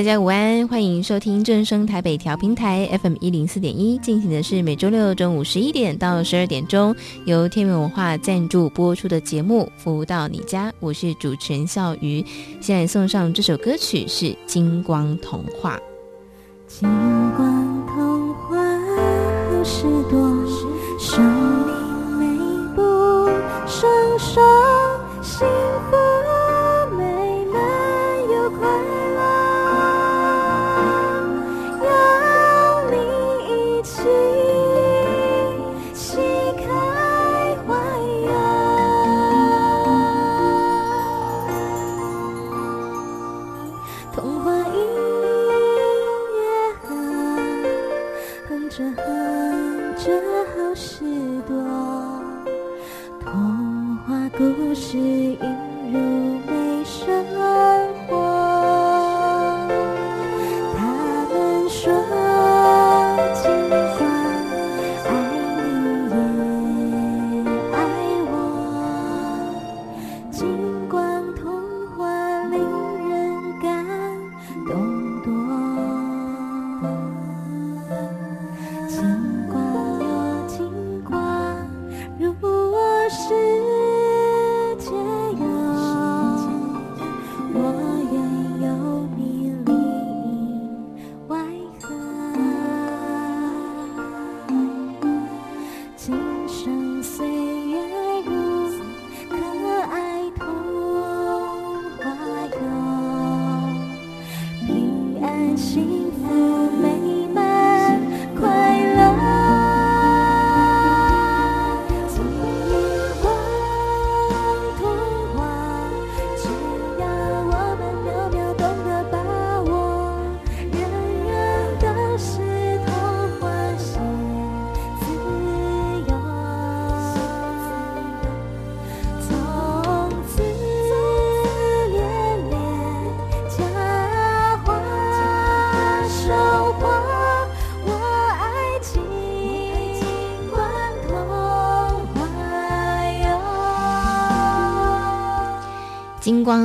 [0.00, 6.96] 大家午安，欢迎收听正声台北调频台 FM 一零四点一，进行的是每周六中午十一点到十二点钟，
[7.26, 12.24] 由天元文化赞助播出的节目《福到你家》，我是主持人笑瑜。
[12.62, 15.76] 现在送上这首歌曲是《金光童话》。
[16.66, 16.88] 金
[17.36, 18.56] 光童话
[18.96, 20.18] 好事多，
[20.98, 21.22] 生
[22.18, 22.82] 命美不
[23.66, 24.40] 胜收，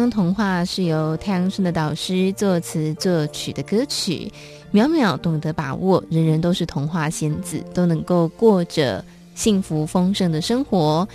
[0.09, 4.31] 童话是由太阳村的导师作词作曲的歌曲，
[4.73, 11.07] 淼淼懂得把握，人人都是童话仙子，都能够过着幸福丰盛的生活。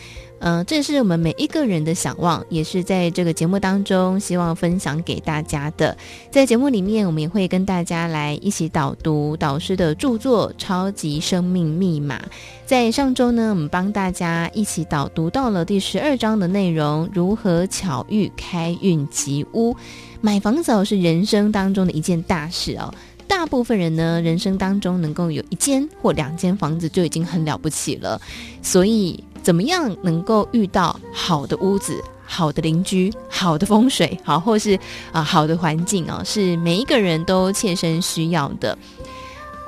[0.42, 5.94] 嗯、呃，这是我们每一个人的想望，也是在这个节目当中希望分享给大家的。
[6.30, 12.18] 在节目里面，我们也会跟大家来一起导读导师的著作《超级生命密码》。
[12.64, 19.76] 在上周呢，我们帮大家一起导读到了第十二章的内容：如何巧遇开运吉屋。
[20.22, 22.92] 买房子是人生当中的一件大事哦。
[23.28, 28.18] 大部分人呢，人生当中能够有一间或两间房子就已经很了不起了，
[28.62, 29.22] 所以。
[29.42, 34.78] 怎么样能够遇到好的屋子、好的邻居、好的风水，好或是
[35.12, 38.76] 啊、好的环境哦，是每一个人都切身需要的。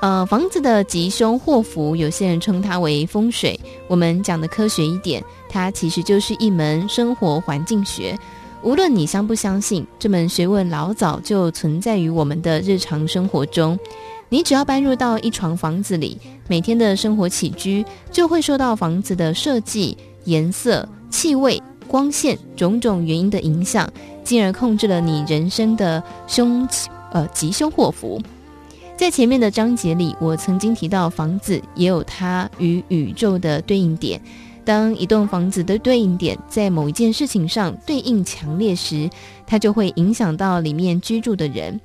[0.01, 3.59] 呃，房子的吉凶祸福，有些人称它为风水。
[3.87, 8.19] 我们讲的科学一点，它其实就是一门生活环境学。
[8.63, 13.79] 无论你相不相信，这门学问老早就存在于我们的日常生活中。
[14.33, 16.17] 你只要搬入到一幢房子里，
[16.49, 19.95] 每天的生活起居就会受到房子的设计、
[20.25, 23.87] 颜色、气味、光线种种原因的影响，
[24.25, 26.67] 进而控制了你人生的凶
[27.13, 28.19] 呃吉凶祸福。
[28.97, 34.19] 在前面的章节里，我曾经提到房子也有它与宇宙的对应点。
[34.65, 39.11] 当一栋房子的对应点在某一件事情上对应强烈时，
[39.47, 41.79] 它就会影响到里面居住的人。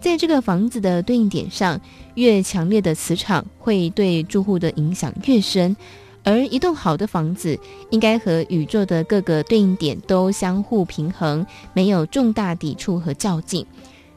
[0.00, 1.78] 在这个房子的对应点上，
[2.14, 5.76] 越强烈的磁场会对住户的影响越深。
[6.22, 7.58] 而一栋好的房子，
[7.90, 13.64] 应该和宇宙的各个对应点都相互平衡，没有重大抵触和较劲。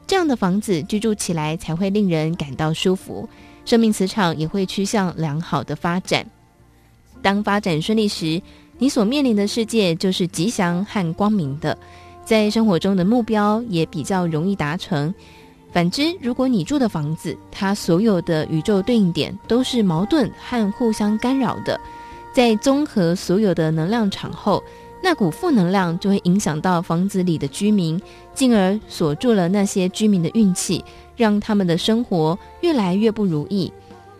[0.06, 3.26] 这样的房子居住起来才会令人感到舒服，
[3.64, 6.26] 生命磁场也会趋向良好的发展。
[7.22, 8.40] 当发展顺利时，
[8.78, 11.76] 你所面临的世界就是吉祥和光明的，
[12.22, 15.14] 在生活中的目标也比较容易达成。
[15.74, 21.80] 反之，如果你住的房子，它所有的宇宙对应点都是矛盾和互相干扰的，
[22.32, 24.62] 在综合所有的能量场后，
[25.02, 28.00] 那股负能量就会影响到房子里的居民，
[28.34, 30.84] 进而锁住了那些居民的运气，
[31.16, 33.72] 让他们的生活越来越不如意。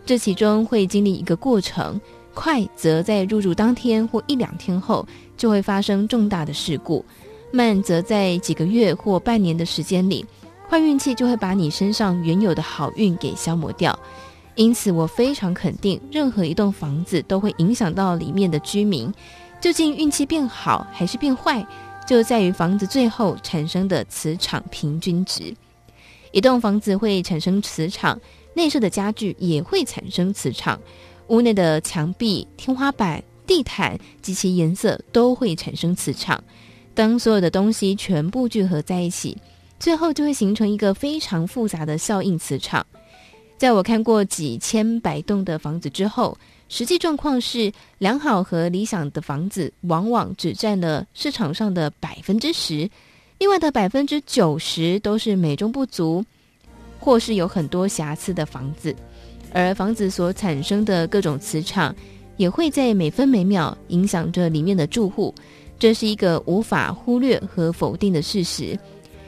[0.05, 1.97] 这其中会经历一个过程，
[2.33, 5.07] 快则在入住当天或一两天后
[5.37, 7.05] 就会发生重大的事故，
[7.49, 10.25] 慢则在几个月或半年的时间里。
[10.69, 13.97] 坏运气就会把你身上原有的好运给消磨掉，
[14.55, 19.13] 因此我非常肯定，任何一栋房子都会影响到里面的居民。
[19.61, 21.65] 究竟运气变好还是变坏，
[22.07, 25.53] 就在于房子最后产生的磁场平均值。
[26.31, 28.19] 一栋房子会产生磁场，
[28.53, 30.79] 内设的家具也会产生磁场，
[31.27, 36.43] 屋内的墙壁、天花板、地毯及其颜色都会产生磁场。
[36.93, 39.37] 当所有的东西全部聚合在一起。
[39.79, 42.85] 最后就会形成一个非常复杂的效应磁场。
[43.57, 46.37] 在我看过几千百栋的房子之后，
[46.67, 52.89] 实际状况是，良好和理想的房子往往只占了市场上的百分之十，
[53.37, 56.23] 另外的百分之九十都是美中不足，
[56.99, 58.93] 或是有很多瑕疵的房子。
[59.53, 61.95] 而房子所产生的各种磁场，
[62.35, 65.33] 也会在每分每秒影响着里面的住户，
[65.79, 68.77] 这是一个无法忽略和否定的事实。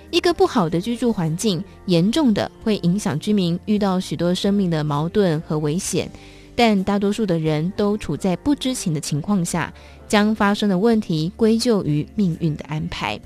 [0.09, 6.09] 一个不好的居住环境，严重的会影响居民遇到许多生命的矛盾和危险，
[6.55, 9.71] 但大多数的人都处在不知情的情况下，
[10.07, 13.19] 将发生的问题归咎于命运的安排。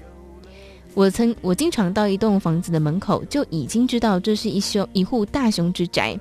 [0.94, 6.20] 我曾我经常到一栋房子的门口，就已经知道这是一凶一户大凶之宅，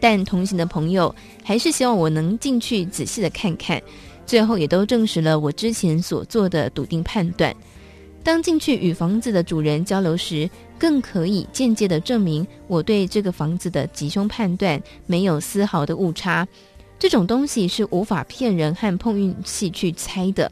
[0.00, 3.82] 但同行的朋友还是希望我能进去仔细的看看，
[4.24, 7.54] 最后也都证实了我之前所做的笃定判断。
[8.24, 10.48] 当进去与房子的主人交流时，
[10.78, 16.46] 更可以间接地证明我对这个房子的吉凶判断没有丝毫的误差。
[16.98, 20.50] 这种东西是无法骗人和碰运气去猜的。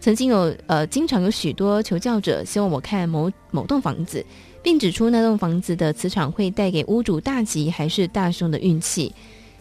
[0.00, 4.24] 曾经有呃，经常有许多求教者希望我看某某栋房子，
[4.62, 9.12] 并指出那栋房子的磁场会带给屋主大吉还是大凶的运气。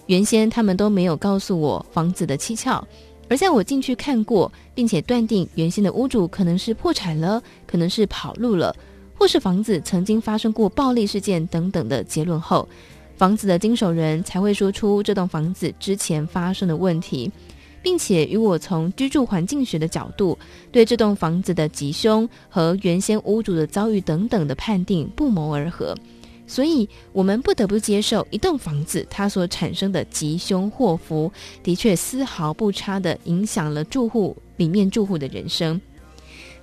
[0.08, 2.88] 原先他们都没有告诉我房子的蹊跷。
[3.30, 8.76] 而在我进去看过，并且断定原先的屋主可能是破产了，可能是跑路了，
[9.16, 12.68] 或是房子曾经发生过暴力事件等等的结论后，
[13.18, 17.32] 房子的经手人才会说出这栋房子之前发生的问题，
[17.82, 20.38] 并且与我从居住环境学的角度
[20.72, 25.96] 对这栋房子的吉凶和原先屋主的遭遇等等的判定不谋而合。
[26.48, 35.80] 所以，我们不得不接受一栋房子它所产生的吉凶祸福，的确丝毫不差的影响了住户里面住户的人生。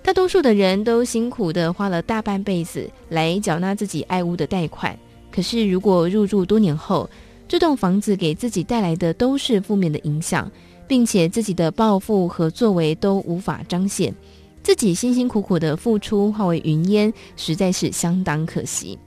[0.03, 4.99] 大多数的人都辛苦地花了大半辈子来缴纳自己爱屋的贷款，
[5.31, 7.09] 可是如果入住多年后，
[7.47, 10.51] 这栋房子给自己带来的都是负面的影响，
[10.89, 14.15] 并且自己的抱负和作为都无法彰显，
[14.63, 18.99] 自己辛辛苦苦的付出化为云烟，实在是相当可惜。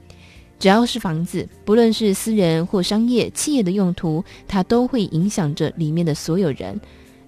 [0.58, 6.78] 只要是房子，不论是私人或商业企业的用途，它都会影响着里面的所有人。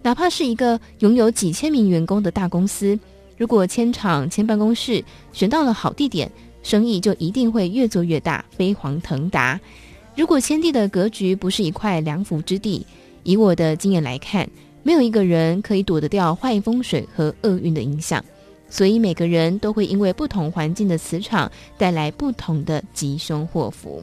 [0.03, 2.99] 哪怕是一个拥有几千名员工的大公司，
[3.37, 6.31] 如果迁厂迁办公室选到了好地点，
[6.62, 9.61] 生意就一定会越做越大，飞黄腾达。
[10.17, 12.85] 如果迁地的格局不是一块良福之地，
[13.23, 14.49] 以我的经验来看，
[14.83, 18.25] 没有一个人可以躲得掉坏风水和厄运的影响。
[18.71, 24.03] 所以每个人都会因为不同环境的磁场带来不同的吉凶祸福。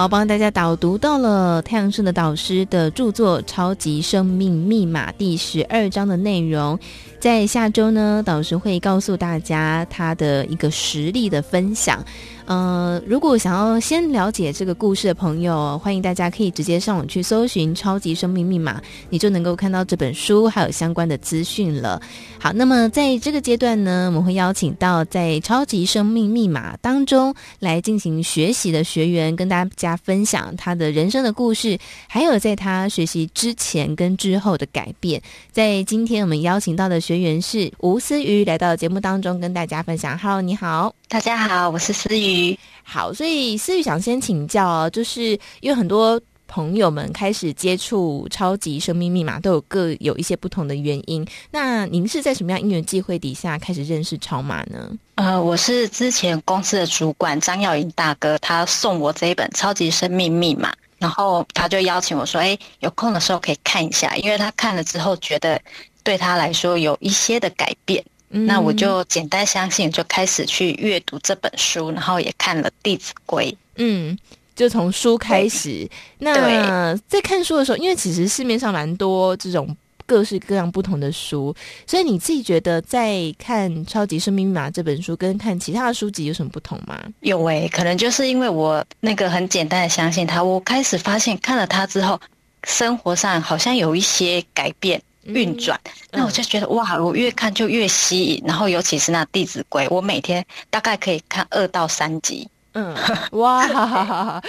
[0.00, 6.78] 好，帮大家导读到了太阳盛的导师的著作《超级生命密码》第十二章的内容。
[7.18, 12.02] 在下周呢，导师会告诉大家他的一个实力的分享。
[12.46, 18.78] 呃，如果想要先了解这个故事的朋友，欢迎大家可以直接上网去搜寻《超级生命密码》，
[19.08, 22.02] 你就能够看到这本书还有相关的资讯了。
[22.38, 31.78] 好，那么在这个阶段呢，我们会邀请到在《超级生命密码》当中来进行学习的学员，跟大家分享他的人生的故事，
[32.08, 35.20] 还有在他学习之前跟之后的改变。
[35.52, 40.18] 在今天我们邀请到的学员是吴思瑜，来到节目当中跟大家分享。
[40.18, 40.94] Hello，你好。
[41.08, 42.39] 大家好，我是思雨。
[42.82, 51.24] 好，所以思雨想先请教，就是因为很多朋友们开始接触超级生命密码，都有各有一些不同的原因。
[51.52, 54.90] 那您是在什么样因缘际会底下开始认识超码呢？
[55.14, 65.60] 呃，我是之前公司的主管张耀营大哥，他送我这一本《超级生命密码》，然后他就邀请我说：“哎，有空的时候可以看一下，因为他看了之后觉得
[66.02, 73.50] 对他来说有一些的改变。”那我就简单相信，就开始去阅读这本书，然后也看了《弟子规》。
[73.76, 74.16] 嗯，
[74.54, 75.88] 就从书开始。
[76.18, 81.54] 那在看书的时候，因为其实市面上蛮多这种各式各样不同的书，
[81.86, 87.00] 所以你自己觉得在看《超级生命密码》这本书跟看其他的书籍有什么不同吗？
[87.20, 92.20] 有诶、欸，可能就是因为我那个很简单的相信它，我开始发现看了它之后，
[92.64, 95.02] 生活上好像有一些改变。
[95.24, 95.78] 运转，
[96.12, 102.48] 那我就觉得哇，我越看就越吸引，然后尤其是那《弟子规》，我每天大概可以看二到三集。
[102.72, 102.94] 嗯，
[103.32, 104.40] 哇，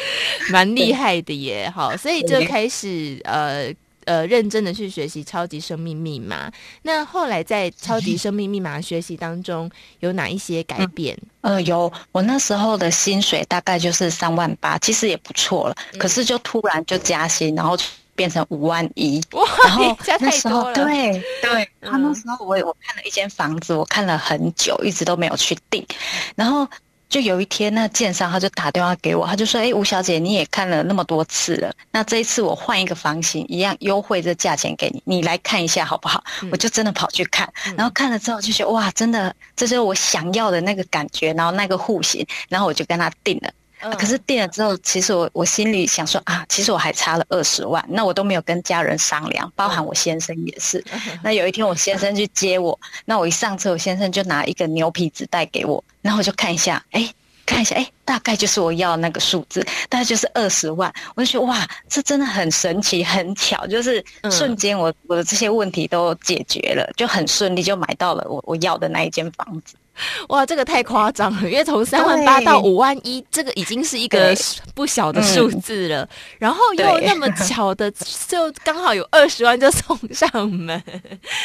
[0.52, 1.70] 蛮厉害的耶！
[1.76, 3.74] 好，所以就开始呃
[4.06, 6.48] 呃认真的去学习《超级生命密码》。
[6.84, 9.70] 那后来在《超级生命密码》学习当中，
[10.02, 11.18] 有哪一些改变？
[11.42, 15.76] 嗯、呃，有，我那时候的薪水大概就是三万八，其实也不错了。
[15.98, 17.78] 可是就突然就加薪，然后。
[18.22, 19.44] 变成五万一，哇！
[19.64, 21.12] 然后那时候，对
[21.42, 25.84] 对，他那时候我我看了一间房子，我看了很久，一直都没有去订。
[26.36, 26.68] 然后
[27.10, 43.52] 就有一天，那建商他就打电话给我，他就说：“哎，吴小姐，你也看了那么多次了，那这一次我换一个房型，一样优惠这价钱给你，你来看一下好不好？”嗯、我就真的跑去看，然后看了之后就觉得哇，真的这是我想要的那个感觉，然后那个户型，然后我就跟他定了。
[43.82, 50.84] 啊、可是定了之后，其实我我心里想说啊，其实我还差了二十万，那我都没有跟家人商量，包含我先生也是。
[51.24, 60.94] 那有一天我先生去接我，那我一上车，我先生就拿一个牛皮纸袋给我，然后我就看一下，哎、欸，看一下，哎、欸，大概就是我要的那个数字，大概就是二十万。
[61.16, 69.76] 我就觉得哇，这真的很神奇，很巧，就是瞬间我我的这些问题都解决了，就很顺利就买到了我我要的那一间房子。
[70.30, 71.50] 哇，这个太夸张了！
[71.50, 74.36] 因为从三万八到五万一，这个已经是一个
[74.74, 76.08] 不小的数字了。
[76.40, 77.92] 然后又那么巧的，
[78.28, 80.82] 就刚好有二十万就送上门。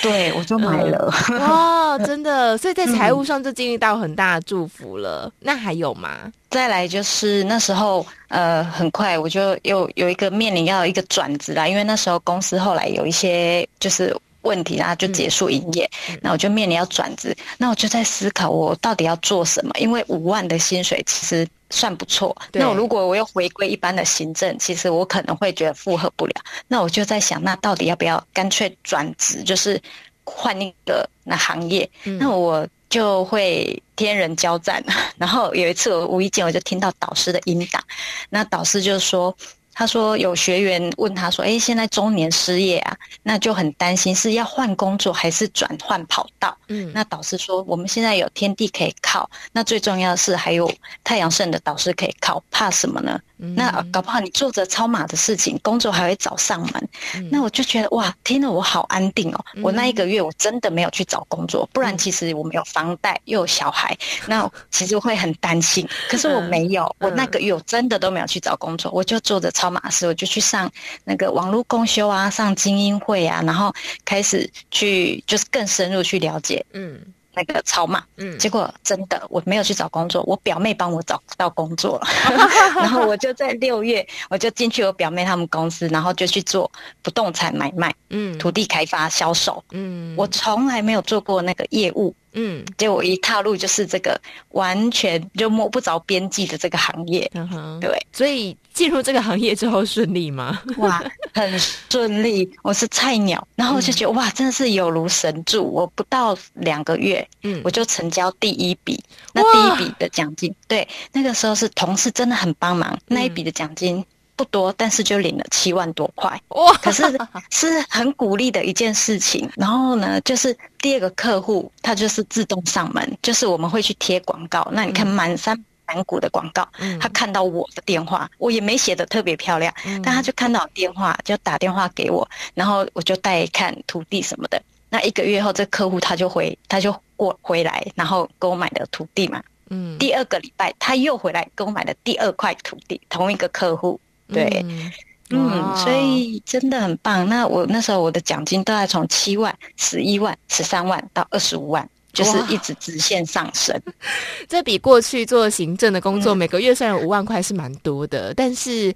[0.00, 1.12] 对，我就买了。
[1.28, 2.56] 嗯、哇，真的！
[2.56, 5.26] 所以在财务上就经历到很大的祝福了。
[5.26, 6.32] 嗯、那还有吗？
[6.50, 14.16] 再来就是那时候，呃，很快我就又有一个面临要一个转职啦，因为那时候公司后来有一些就是。
[14.46, 15.90] 问题，然后就结束营业。
[16.08, 19.72] 嗯、那我就面临要转职，那我就在思考，我到底要做什么？
[19.78, 22.34] 因为五万的薪水其实算不错。
[22.52, 26.34] 那我如果我又回归一般的行政，其实我可能会觉得负荷不了。
[26.68, 29.80] 那我就在想，那到底要不要干脆转职，就是
[30.24, 31.88] 换一个那行业？
[32.04, 34.82] 嗯、那我就会天人交战。
[35.18, 37.82] 然后有一次，我无意间我就听到导师的音档，
[38.30, 39.36] 那导师就说。
[39.78, 50.72] 他说有学员问他说：“哎，现在中年失业啊，那就很担心是要换工作还是转换跑道。”嗯，那导师说：“我们现在有天地可以靠，那最重要的是还有
[51.04, 56.88] 太阳神的导师可以靠，怕什么呢？”嗯、那搞不好你做着超马的事情，工作还会找上门。
[57.14, 59.44] 嗯、那我就觉得哇，听了我好安定哦。
[59.54, 65.86] 嗯、我那一个月我真的没有去找工作，不然其实我没有房贷又有小孩， 那其实会很担心。
[66.08, 70.70] 可是我没有，嗯、我那个月我真的都没有去找工作，我就做着超马事，我就去上
[71.04, 73.74] 那个网络公修啊，上精英会啊，然后
[74.04, 76.64] 开始去就是更深入去了解。
[76.72, 77.00] 嗯。
[77.36, 82.06] 那个超骂，嗯，结果真的我没有去找工作，我表妹帮我找到工作了，
[82.80, 86.70] 然后我就在六月我就进去我表妹他们公司，然后就去做
[87.02, 92.14] 不动产买卖，嗯，土地开发销售，嗯，我从来没有做过那个业务。
[92.36, 100.60] 嗯，结果我一踏入就是这个完全就摸不着边际的这个行业，嗯哼，对，所以进入这个行业之后顺利吗？
[100.76, 101.02] 哇，
[101.32, 109.02] 很顺利，我是菜鸟，然后我就觉得、嗯、哇，真的是有如神助，我不到两个月，嗯，我就成交第一笔，
[109.32, 114.04] 那第一笔的奖金，哇对，那个时候是同事真的很帮忙，那一笔的奖金
[114.36, 116.72] 不多，但是就领了七万多块，哇！
[116.74, 117.02] 可是
[117.50, 119.50] 是很鼓励的一件事情。
[119.56, 124.68] 然后呢，就是第二个客户，他就是自动上门，就是我们会去贴广告。
[124.72, 134.62] 那你看满山满谷的广告，嗯、他看到我的电话，我也没写的特别漂亮，嗯、但他就看到电话，就打电话给我，然后我就带看土地什么的。
[134.90, 139.42] 那一个月后，这客户他就回，他就过回来，然后给我买的土地嘛。
[139.70, 139.96] 嗯。
[139.98, 143.98] 第二个礼拜，他又回来给我买了第二块土地，同一个客户。
[144.28, 144.64] 对。
[144.68, 144.92] 嗯，
[145.30, 147.28] 嗯，所以真的很棒。
[147.28, 153.76] 那我那时候我的奖金都在从七万、十一万、十三万到二十五万，就是一直直线上升。
[154.48, 158.94] 这比过去做行政的工作，嗯、每个月虽然五万块是蛮多的，但是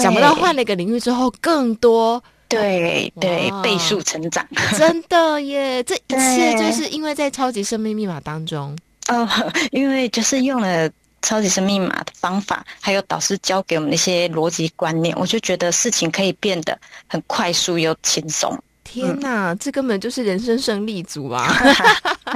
[0.00, 2.22] 想不到换了一个领域之后更多。
[2.48, 4.46] 对对，倍数成长，
[4.76, 5.82] 真的耶！
[5.84, 8.76] 这一切就是因为在超级生命密码当中，
[9.08, 9.26] 哦，
[9.72, 10.86] 因为就是用了
[11.22, 18.56] 超级生命密码的方法，还有导师教给我们那些逻辑观念，我就觉得事情可以变得很快速又轻松。
[18.84, 21.48] 天哪，嗯、这根本就是人生胜利组啊！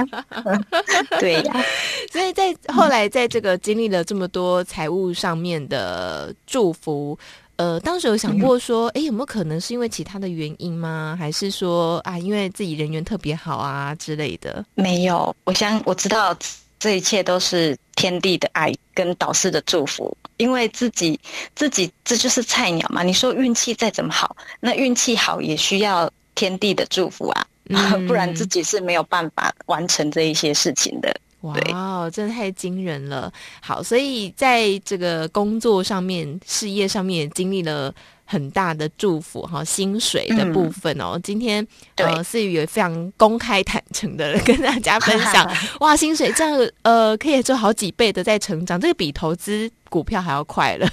[1.19, 1.53] 对呀，
[2.11, 7.19] 所以在后来在这个经历了这么多财务上面的祝福。
[7.57, 11.15] 呃，当时有想过说，哎、嗯，有没有可能是因为其他的原因吗？
[11.19, 14.63] 还是说啊，因为自己人缘特别好啊之类的？
[14.73, 16.37] 没有，我想我知道
[16.79, 20.15] 这一切都是天地的爱跟导师的祝福。
[20.37, 21.19] 因为自己
[21.55, 31.11] 自己这就是菜鸟嘛，你说运气再怎么好，那运气好也需要天地的祝福啊，嗯、 不然自己是没有办法完成这一些事情的。
[31.41, 33.31] 哇哦，真的太惊人了！
[33.61, 37.93] 好，所以在这个工作上面、事业上面也经历了
[38.27, 39.63] 很大的祝福哈。
[39.63, 41.65] 薪水的部分哦，嗯、今天
[41.95, 50.87] 呃，思雨也非常公开坦诚的跟大家分享， 哇，薪水这样呃，可以做好几倍的在成长，这个比投资股票还要快了。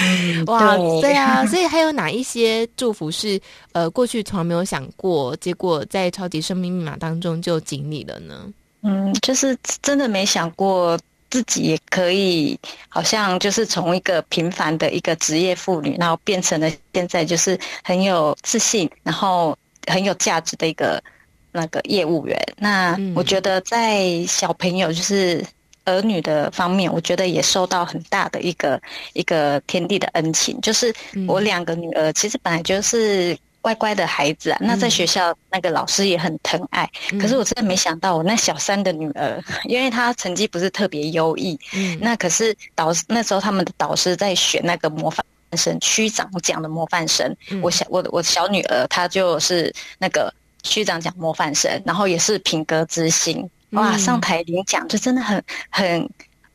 [0.00, 3.38] 嗯、 哇，对，对啊，所以还有哪一些祝福是
[3.72, 8.46] 呃过去从来没有想过，结果在超级生命密码当中就经历了呢？
[8.82, 10.98] 嗯，就是真的没想过
[11.36, 19.54] 自己也可以，好像就是从一个平凡的一个职业妇女，然后变成了现在就是很有自信，然后
[19.86, 21.02] 很有价值的一个
[21.52, 22.34] 那个业务员。
[22.56, 25.44] 那我觉得在小朋友就是
[25.84, 28.80] 儿女的方面，我觉得也受到很大的一个
[29.12, 30.90] 一个天地的恩情，就是
[31.28, 33.36] 我两个女儿其实本来就是。
[33.66, 36.88] 乖乖的孩子啊，那在学校那个老师也很疼爱。
[37.10, 56.08] 嗯、可是我真的没想到，我那小三的女儿， 因为她成绩不是特别优异，嗯、那可是导师那时候他们的导师在选那个模范生区长奖的模范生，嗯、我小我的我小女儿她就是那个区长奖模范生，然后也是品格之星，哇，上台领奖就真的很很。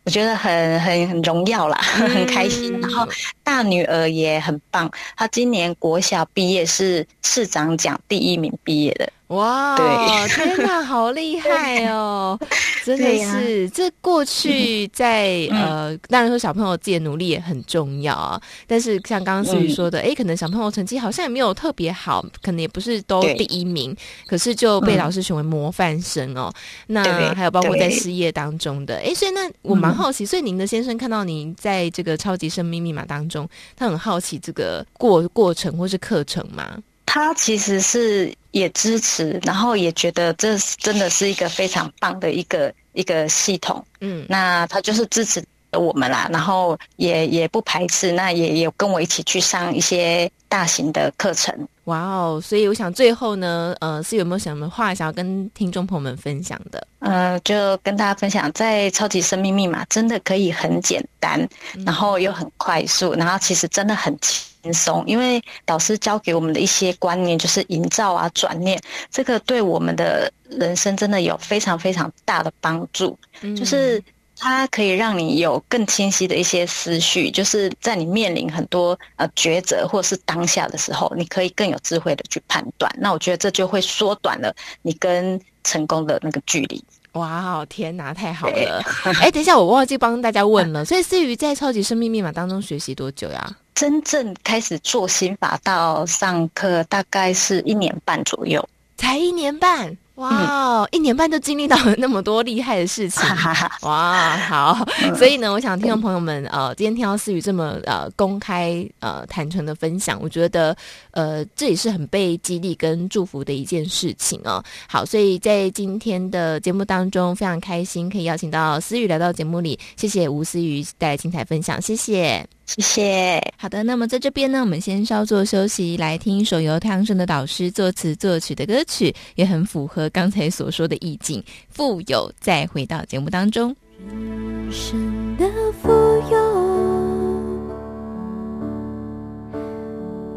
[0.04, 2.72] 我觉得很很很荣耀啦，嗯、很开心。
[2.82, 3.08] 然后
[3.44, 9.12] 大女儿也很棒，她今年国小毕业是市长奖第一名毕业的。
[9.32, 12.38] 哇，对，天哪，好厉害哦！
[12.84, 18.42] 真的是，这过去在呃，当然说小朋友自己的努力也很重要啊。
[18.68, 23.96] 但是像刚刚思雨说的，哎，可能小朋友成绩好像也没有特别好，可能也不是都第一名，
[24.28, 26.52] 可是就被老师选为模范生哦。
[26.88, 36.78] 那还有包括在事业当中的，哎，所以那我蛮好奇，所以您的先生看到您在这个超级生命密码当中，他很好奇这个过过程或是课程吗？
[37.14, 43.86] 他其实是也支持，然后也觉得这真的是一个非常棒的一个一个系统。
[44.00, 45.44] 嗯，那他就是支持
[45.74, 51.54] 我们啦，然后也也不排斥，那也也跟我一起去上一些大型的课程。
[51.84, 52.42] 哇哦！
[52.42, 56.88] 所以我想最后呢，呃，是有没有什么话想要跟听众朋友们分享的？
[57.00, 61.46] 呃，就跟大家分享，在超级生命密码真的可以很简单，
[61.86, 73.18] 然后又很快速，然后其实真的很轻松，因为导师教给我们的一些观念，就是营造啊、转念，这个对我们的人生真的有非常非常大的帮助。
[73.42, 74.04] 嗯、就是
[74.38, 82.92] 它可以让你有更清晰的一些思绪，就是在你面临很多呃抉择或是当下的时候，你可以更有智慧的去判断。
[82.98, 86.84] 那我觉得这就会缩短了你跟成功的那个距离。
[87.14, 88.82] 哇，天哪，太好了！
[89.20, 90.86] 哎，等一下，我忘记帮大家问了。
[90.86, 93.56] 所以思雨在超级生命密码当中学习多久呀？
[93.76, 99.98] 真正开始做心法到上课，大概是一年半左右，才一年半。
[100.22, 103.24] 哇，一年半就经历到了那么多厉害的事情，
[103.82, 104.86] 哇，好，
[105.18, 110.76] 所以呢，我想听众朋友们，呃，今天听到思雨这么呃公开呃坦诚的分享，我觉得
[111.12, 114.64] 呃这也是很被激励跟祝福的一件事情哦。
[114.88, 122.61] 好，所以在今天的节目当中，非常开心可以邀请到思雨来到节目里，谢谢吴思雨带来精彩分享，谢谢。
[122.76, 123.42] 谢谢。
[123.58, 132.32] 好的，那么在这边呢，我们先稍作休息，来听一首由太阳盛德导师作词作曲的歌曲，也很符合刚才所说的意境，富有。
[132.40, 133.76] 再回到节目当中，
[134.08, 135.46] 人生的
[135.82, 135.90] 富
[136.32, 136.38] 有，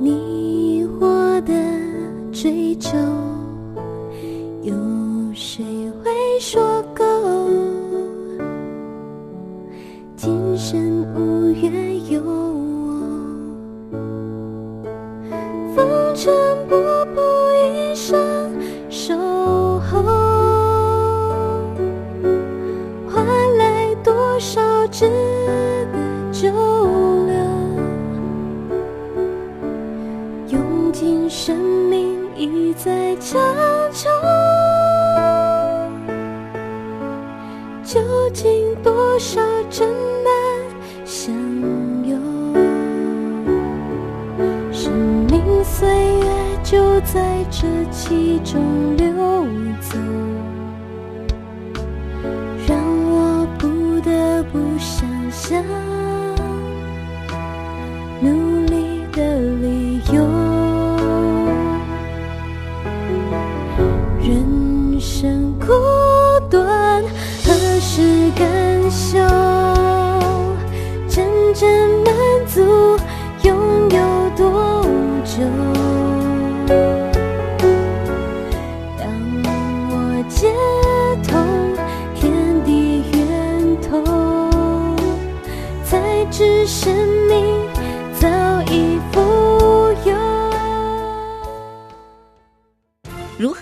[0.01, 1.55] 你我的
[2.33, 2.99] 追求。
[4.63, 4.75] 有
[5.35, 5.65] 谁
[6.03, 7.05] 会说够？
[10.17, 11.44] 今生无
[32.77, 33.41] 在强
[33.93, 34.11] 求。
[37.85, 38.01] 究
[38.33, 39.89] 竟多少真
[40.25, 40.33] 难
[41.05, 41.35] 相
[42.05, 42.19] 拥？
[44.73, 44.93] 生
[45.31, 49.07] 命岁月就在这其中流
[49.81, 49.97] 走，
[52.67, 55.63] 让我不得不想象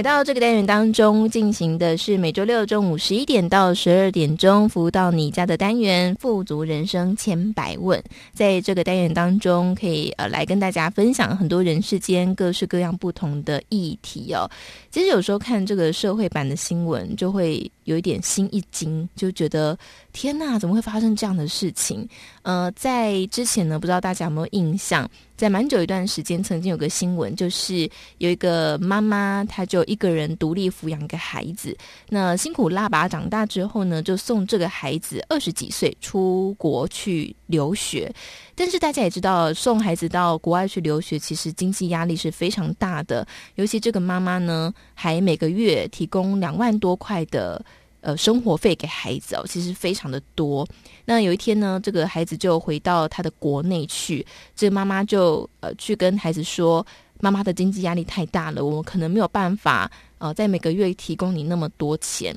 [0.00, 8.02] 来到这个单元当中，进行的是每周六中午十一点到十二点钟服务到你家的单元“富足人生千百问”。
[8.32, 14.50] 在这个单元当中，可以呃来跟大家分享很多人世间各式各样不同的议题哦。
[14.90, 19.78] 其实有时候看这个社会版的新闻，就会有一点心一惊，就觉得
[20.14, 22.08] 天哪，怎么会发生这样的事情？
[22.40, 25.06] 呃，在之前呢，不知道大家有没有印象？
[25.40, 31.74] 在蛮久一段时间，曾经有个新闻，就是有一个妈妈，她就一个人独立抚养一个孩子。
[32.10, 38.12] 那辛苦拉拔长大之后呢，就送这个孩子二十几岁出国去留学。
[38.54, 43.26] 但是大家也知道，送孩子到国外去留学，其实经济压力是非常大的。
[43.54, 47.64] 尤其这个妈妈呢，还每个月提供两万多块的。
[48.02, 50.66] 呃，生活费给孩子哦，其实非常的多。
[51.10, 56.86] 那有一天呢，这个孩子就回到他的国内去，这个妈妈就呃去跟孩子说
[57.18, 62.32] ：“妈妈的经济压力太大了，我们可能没有办法呃在每个月提供你那么多钱。”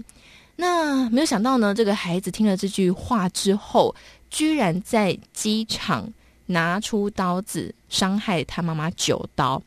[0.57, 3.93] 那没有想到呢，这个孩子听了这句话之后，
[4.31, 6.11] 居然在机场
[6.47, 9.61] 拿出刀子伤害他妈妈九刀。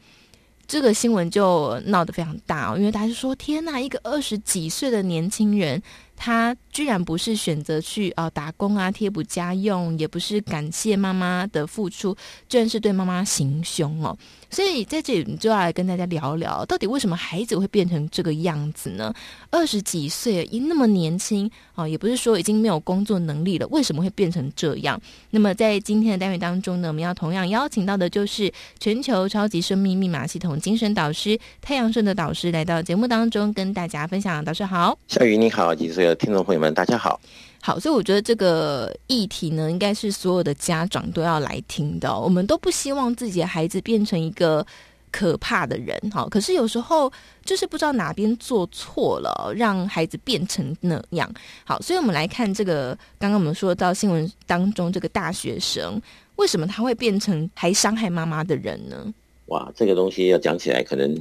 [0.66, 5.80] 这个新闻就闹得非常大哦，因为大家就说：“天哪，一个二十几岁的年轻人。”
[6.16, 12.16] 他居然不是选择去啊、打工啊贴补家用，也不是感谢妈妈的付出，
[12.48, 14.16] 居然是对妈妈行凶哦。
[14.50, 19.12] 所以在这里，就要来跟大家聊聊，到底为什么孩子会变成这个样子呢？
[19.50, 25.00] 二十几岁，一那么年轻啊、也不是说已经没有工作能力了，为什么会变成这样？
[25.30, 34.44] 那么在今天的单元当中呢，我们要同样邀请到的就是全球超级生命密码系统精神导师太阳顺的导师来到节目当中跟大家分享。
[34.44, 36.14] 导师好，小雨你好，几岁？
[36.14, 37.20] 听众朋友们，大家好。
[37.60, 42.16] 好，所以我觉得这个议题呢，应该是所有的家长都要来听的。
[42.16, 44.64] 我们都不希望自己的孩子变成一个
[45.10, 46.28] 可怕的人，哈。
[46.30, 47.12] 可是有时候
[47.44, 51.28] 就是不知道哪边做错了，让孩子变成那样。
[51.64, 56.00] 好，所以我们来看这个，刚刚我们说到新闻当中这个大学生，
[56.36, 59.12] 为什么他会变成还伤害妈妈的人呢？
[59.46, 61.16] 哇，这个东西要讲起来，可能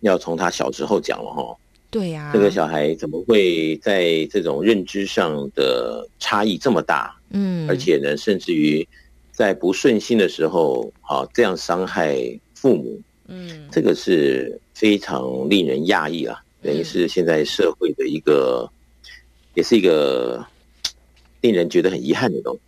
[0.00, 1.56] 要从他小时候讲了哈。
[1.90, 7.16] 对呀、啊，这个小孩怎么会在这种认知上的差异这么大？
[7.30, 8.86] 嗯，而且呢，甚至于
[9.32, 12.18] 在不顺心的时候，啊，这样伤害
[12.54, 19.10] 父母，嗯，这个是非常令人讶异啊，等于是现在社会的一个，嗯、
[19.54, 20.44] 也是一个
[21.40, 22.58] 令人觉得很遗憾的东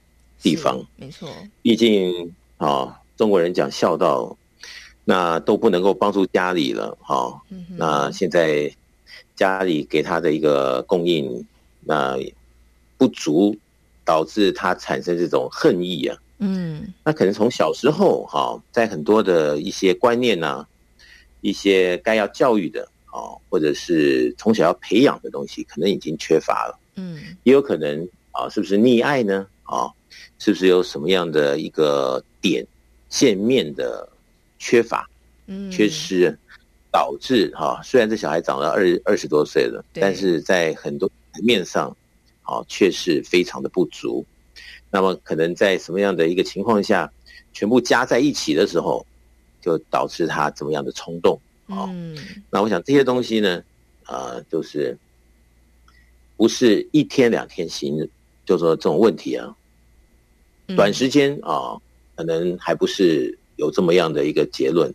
[0.40, 0.82] 地方。
[0.96, 1.28] 没错，
[1.60, 4.34] 毕竟啊，中国人讲孝道，
[5.04, 8.74] 那都不能够帮助家里了，哈、嗯，那现在。
[9.40, 11.42] 家里给他的一个供应
[11.80, 12.14] 那
[12.98, 13.56] 不足，
[14.04, 16.14] 导致他产生这种恨意啊。
[16.40, 20.68] 嗯，那可能从小时候哈，在很多的一些观念呐、啊，
[21.40, 26.78] 一些该要教育的啊，或者是从小要培养的东西，可能已经缺乏了。
[26.96, 29.46] 嗯，也有可能啊，是不是溺爱呢？
[29.62, 29.88] 啊，
[30.38, 32.62] 是不是有什么样的一个点
[33.08, 34.06] 线面的
[34.58, 35.08] 缺乏？
[35.46, 36.38] 嗯，缺失。
[36.90, 41.96] 导致哈，虽然这小孩长了二二十多岁了，但是在很多层面上，
[42.42, 44.24] 啊，却是非常的不足。
[44.90, 47.10] 那么可能在什么样的一个情况下，
[47.52, 49.06] 全部加在一起的时候，
[49.60, 51.40] 就导致他怎么样的冲动？
[51.68, 51.88] 啊，
[52.50, 53.62] 那我想这些东西呢，
[54.04, 54.98] 啊，就是
[56.36, 57.96] 不是一天两天行，
[58.44, 59.54] 就说这种问题啊，
[60.74, 61.78] 短时间啊，
[62.16, 64.92] 可能还不是有这么样的一个结论。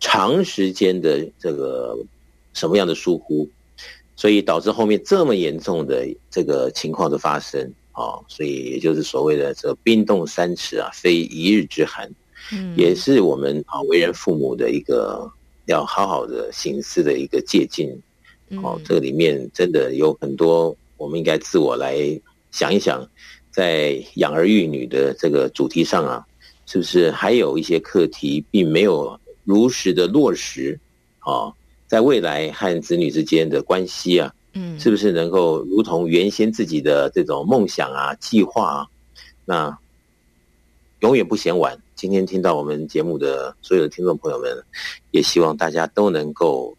[0.00, 1.94] 长时间的这个
[2.54, 3.46] 什么样的疏忽，
[4.16, 12.10] 所以导致后面这么严重的这个情况的发生啊，所以也就是所谓的这冰冻三尺啊，非一日之寒，
[12.50, 15.30] 嗯，也是我们啊为人父母的一个
[15.66, 17.94] 要好好的行事的一个借鉴，
[18.62, 21.98] 哦，这个里面真的有很多我们应该自我来
[22.50, 23.06] 想一想，
[23.50, 26.26] 在养儿育女的这个主题上啊，
[26.64, 29.19] 是不是还有一些课题并没有。
[29.44, 30.78] 如实的落实，
[31.20, 31.52] 啊，
[31.86, 38.86] 在未来和子女之间的关系啊，嗯，是不是能够如同原先自己的这种梦想啊、计划啊，
[39.44, 39.78] 那
[41.00, 41.76] 永远不嫌晚。
[41.96, 44.50] 今天听到我们节目的所有的听众朋友们，
[45.10, 46.74] 也希望大家都能够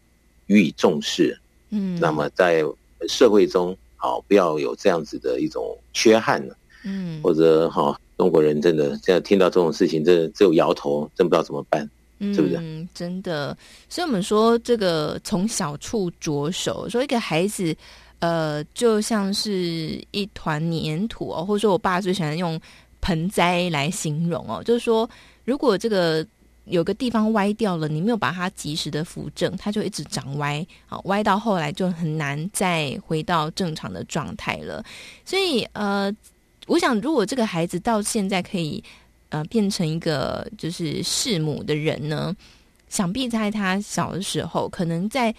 [0.46, 1.38] 予以重视，
[1.70, 2.64] 嗯，那么在
[3.08, 11.88] 社会中，好，不要有这样子的一种缺憾呢，嗯，或者哈，中国人真的这样听到这种事情，真的只有摇头，真不知道怎么办。
[12.22, 13.56] 嗯，真的。
[13.88, 17.74] 所以，我们说这个从小处着手，说一个孩子，
[18.20, 22.60] 呃，就像是一团粘土哦，或者说我爸最喜欢用
[23.00, 25.08] 盆栽来形容哦，就是说，
[25.44, 26.24] 如果这个
[26.66, 34.84] 有个地方歪掉了，你没有把它及时的扶正，它就一直长歪，好，歪到后来就很难再回到正常的状态了。
[35.24, 36.14] 所以，呃，
[36.68, 38.82] 我想，如果这个孩子到现在可以。
[39.32, 42.36] 呃，变成一个就是弑母的人呢，
[42.88, 45.34] 想必在他小的时候，可能在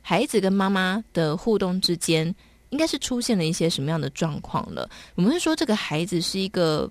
[0.00, 2.32] 孩子跟妈妈的互动之间，
[2.70, 4.88] 应该是出现了一些什么样的状况了。
[5.16, 6.88] 我们是说，这个孩子是一个，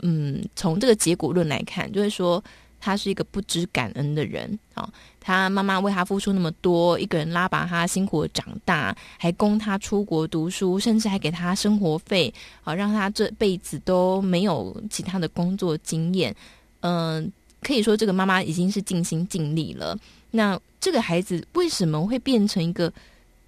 [0.00, 2.42] 嗯，从这个结果论来看，就是说。
[2.84, 4.86] 他是一个不知感恩的人啊！
[5.18, 16.36] 他妈妈为他付出那么多，一个人拉拔他辛苦的长大，还供他出国读书，甚至还给他生活费，啊，让他这辈子都没有其他的工作经验。
[16.80, 19.98] 嗯，可以说这个妈妈已经是尽心尽力了。
[20.30, 22.92] 那这个孩子为什么会变成一个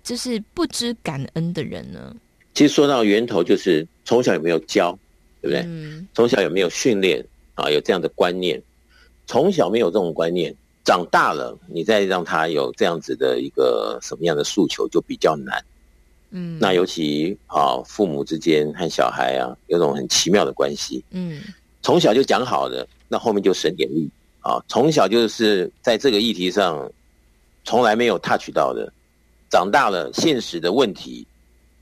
[0.02, 2.16] 就是不知感恩的人呢？
[2.54, 4.98] 其实说到源头，就是从小有没有教，
[5.42, 5.60] 对不对？
[5.66, 7.22] 嗯，从小有没有训练
[7.54, 7.68] 啊？
[7.70, 8.58] 有这样的观念。
[9.26, 15.64] 从小没有这种观念，长大了你再让他有这样子的一个什么样的诉求，就比较难。
[16.30, 21.02] 嗯，那尤其啊，父母之间和小孩啊，有种很奇妙的关系。
[21.10, 21.42] 嗯，
[21.82, 24.08] 从小就讲好的，那后面就省点力
[24.40, 24.62] 啊。
[24.68, 26.90] 从小就是在这个议题上
[27.64, 28.92] 从来没有 touch 到的，
[29.50, 31.26] 长大了现实的问题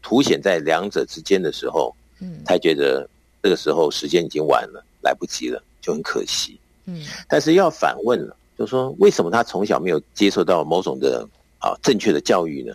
[0.03, 3.09] 凸显在两者之间的时候，嗯，才觉得
[3.43, 6.59] 这个时候时间已经晚了，来不及了，就很可惜。
[6.87, 11.27] 嗯，但是要反问了，就是说，为什么他从小没有接受到某种的
[11.59, 12.75] 啊正确的教育呢？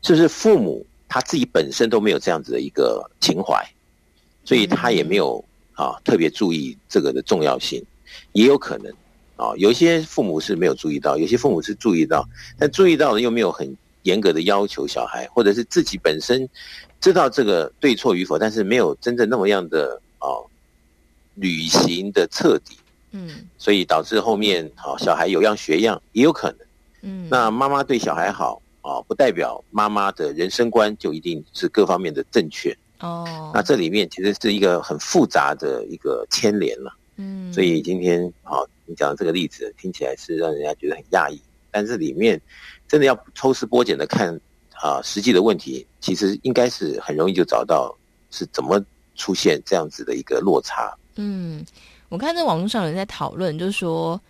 [0.00, 3.64] 就是父母他自己本身都没有这样子的一个情怀，
[4.44, 5.42] 所以他也没有
[5.74, 7.82] 啊特别注意这个的重要性？
[8.32, 8.92] 也有可能
[9.36, 12.28] 啊，有一些父母是没有注意到，有些父母是注意到，
[12.58, 16.48] 但注意到了又没有很严格的要求小孩，或者是自己本身
[17.00, 20.28] 知道这个对错与否，但是没有真正那么样的啊
[21.34, 22.76] 履行的彻底。
[23.12, 26.58] 嗯，所以导致后面好小孩有样学样也有可能。
[27.02, 32.76] 嗯，那妈妈对小孩好啊，不代表妈妈的人生观就一定是各方面的正确。
[33.00, 36.96] 哦，那这里面其实是一个很复杂的一个牵连了。
[37.16, 42.40] 嗯，所以今天好你讲的这个例子听起来是让人家觉得很讶异，但是里面
[42.86, 44.34] 真的要抽丝剥茧的看
[44.80, 47.94] 啊，实际的问题其实应该是很容易就找到
[48.30, 48.82] 是怎么
[49.16, 50.96] 出现这样子的一个落差。
[51.16, 51.66] 嗯。
[52.12, 54.20] 我看这网络上有人在讨论，就是说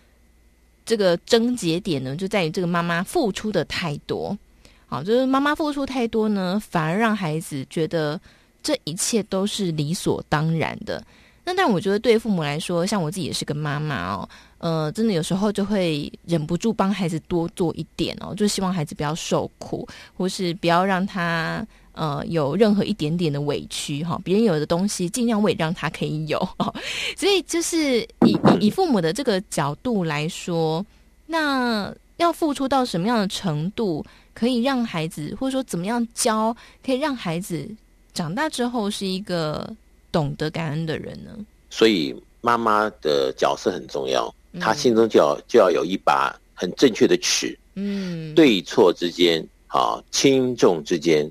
[0.85, 4.37] 这个症结点呢，就在于这个妈妈付出的太多，
[4.85, 8.17] 好，就是妈妈付出太多呢，反而让孩子觉得
[8.63, 11.03] 这一切都是理所当然的。
[11.43, 24.19] 那但我觉得对父母来说，像我自己也是个妈妈哦，呃，真的有时候就会忍不住帮孩子多做一点哦，就希望孩子不要受苦，或是不要让他呃有任何一点点的委屈哈。
[24.23, 26.73] 别人有的东西，尽量我也让他可以有哦。
[27.17, 30.85] 所以就是以以以父母的这个角度来说，
[31.25, 37.67] 那要付出到什么样的程度，可以让孩子，或者说怎么样教，可以让孩子
[38.13, 39.75] 长大之后是一个。
[40.13, 41.35] 懂得感恩的人呢？
[41.71, 51.27] 所以妈妈的角色很重要，她心中就要就要有一把很正确的尺，嗯，对错之间，啊，轻重之间，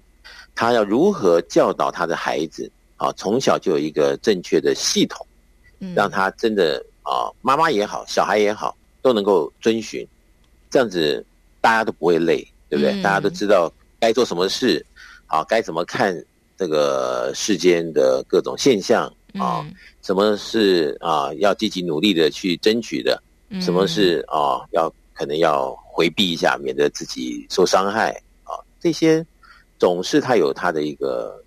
[0.54, 5.26] 她要如何教导他的孩子，啊，从小就有一个正确的系统，
[5.94, 10.06] 让他真的啊，妈妈也好，小孩也好，都能够遵循，
[10.70, 11.24] 这样子
[11.60, 13.02] 大家都不会累，对不对？
[13.02, 14.84] 大家都知道该做什么事，
[15.26, 16.24] 啊，该怎么看。
[16.54, 19.66] 这个世间的各种现象啊，
[20.00, 23.20] 什么是啊要积极努力的去争取的？
[23.60, 28.12] 什么是啊要可能要回避一下，免得自己受伤害
[28.44, 28.54] 啊？
[28.78, 29.26] 这些
[29.82, 31.42] 总是他有他的一个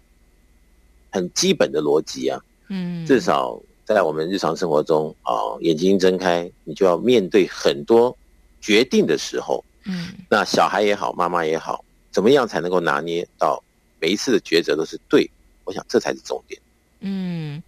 [1.10, 2.38] 很基本的逻辑啊。
[2.68, 8.14] 嗯，至少在我们日常生活中啊，眼睛睁开，你就要面对很多
[8.60, 9.64] 决定的时候。
[9.86, 13.64] 嗯，那小孩也好，妈妈也好，怎么样才能够拿捏到？
[14.02, 15.32] 每一次的抉择都是对，
[15.64, 16.62] 我想这才是重点。
[17.00, 17.64] 嗯，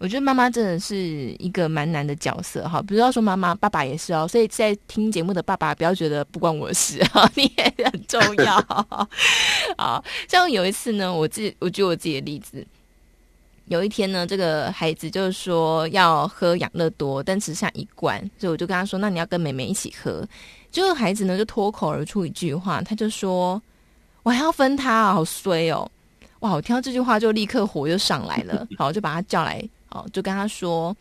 [0.00, 0.96] 我觉得妈妈真的是
[1.38, 2.80] 一个蛮难的角色哈。
[2.80, 4.26] 不要说妈妈，爸爸也是哦。
[4.26, 8.56] 所以在听节目的爸爸，不要觉得不关我事哈， 你也很重要。
[9.76, 12.66] 啊，像有一次呢，我自己我举我自己的例子，
[13.66, 20.26] 有一天呢，这个孩子就是说要喝养乐多，但只剩下一罐，所以我就跟他说：“那你要跟妹妹一起喝。”
[20.72, 23.62] 结果孩子呢就脱口而出一句话，他就说。
[24.22, 25.90] 我还要分他啊，好衰哦！
[26.40, 30.96] 哇，我听到这句话就立刻火就上来了， 好，就把他叫来，哦，就跟他说：“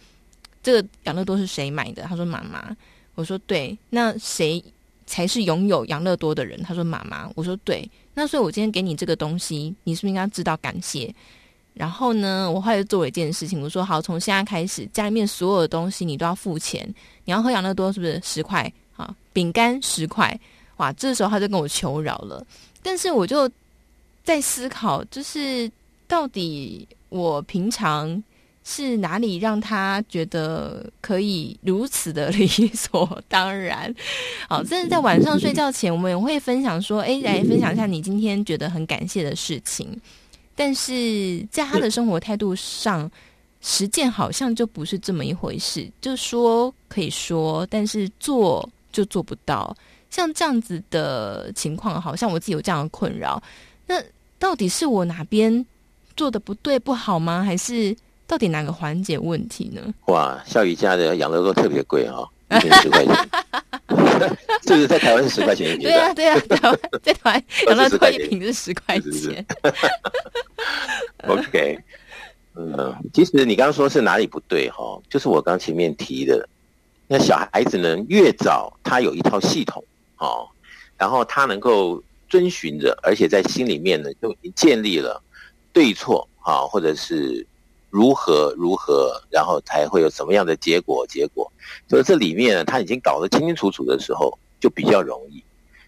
[0.61, 2.75] 这个养乐多是谁买的？”他说：“妈妈。”
[3.15, 4.63] 我说：“对，那谁
[5.05, 11.13] 才是拥有养乐多的人？”他说：“妈妈。”我说：“对，那所以我今天给你这个东西，你是不是应该知道感谢？”
[11.73, 16.87] 然后呢，我后来就做了一件事情，我说：“好，从现在开始，家里面所有的东西你都要付钱。
[17.25, 18.71] 你要喝养乐多是不是十块？
[18.97, 20.37] 啊，饼干十块。
[20.77, 22.45] 哇，这时候他就跟我求饶了。”
[22.81, 23.49] 但是我就
[24.23, 25.71] 在思考，就是
[26.07, 28.21] 到底我平常
[28.63, 33.93] 是哪里让他觉得可以如此的理所当然？
[34.47, 39.99] 好，甚至在晚上睡觉前，我们也会分享说：“哎，来分享一下你今天觉得很感谢的事情。”
[40.55, 43.09] 但是在他的生活态度上，
[43.61, 45.89] 实践好像就不是这么一回事。
[46.01, 49.75] 就说可以说，但是做就做不到。
[50.09, 53.41] 像这样子的情况，好像我自己有这样的困扰。
[53.87, 54.03] 那
[54.37, 55.65] 到底是我哪边
[56.17, 57.41] 做的不对不好吗？
[57.41, 57.95] 还是
[58.29, 59.81] 到底哪个环节问题呢？
[60.05, 63.15] 哇，笑瑜家的养乐多特别贵哈，一瓶十块钱，
[64.61, 65.81] 是不是在台湾是十块钱一瓶？
[65.81, 69.11] 对啊，对啊，台湾在台湾 养乐多一瓶是十块钱。
[69.11, 69.45] 是是
[71.27, 71.79] OK，
[72.53, 75.01] 嗯，其实你刚刚说是哪里不对哈？
[75.09, 76.47] 就是我刚前面提的，
[77.07, 79.83] 那小孩子呢，越早他有一套系统。
[80.19, 80.47] 哦，
[80.97, 85.19] 然后他能够遵循着，而且在心里面呢，就已经建立了
[85.73, 87.43] 对错啊，或者是
[87.89, 91.05] 如何如何，然后才会有什么样的结果。
[91.07, 91.51] 结果
[91.87, 95.43] 所以这里面他已经搞得清清楚楚的时候，就比较容易。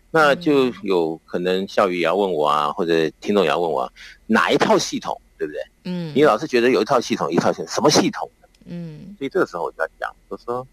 [0.09, 3.91] 那就有可能笑宇也要问我啊，或者听众也要问我啊，
[4.27, 5.61] 哪一套系统，对不对？
[5.85, 8.29] 嗯，你老是觉得有一套系统，一套系统，什么系统？
[8.65, 10.67] 嗯，所以这个时候我就要讲，我说，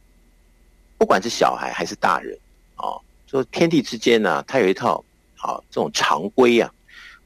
[0.99, 2.37] 不管是小孩还是大人，
[2.77, 3.01] 哦。
[3.31, 5.05] 说天地之间呢、啊，它有一套
[5.37, 6.73] 好这种常规啊，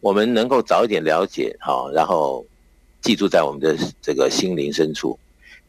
[0.01, 2.45] 我们能够早一点了解好，然后
[3.03, 5.19] 记住在我们的这个心灵深处，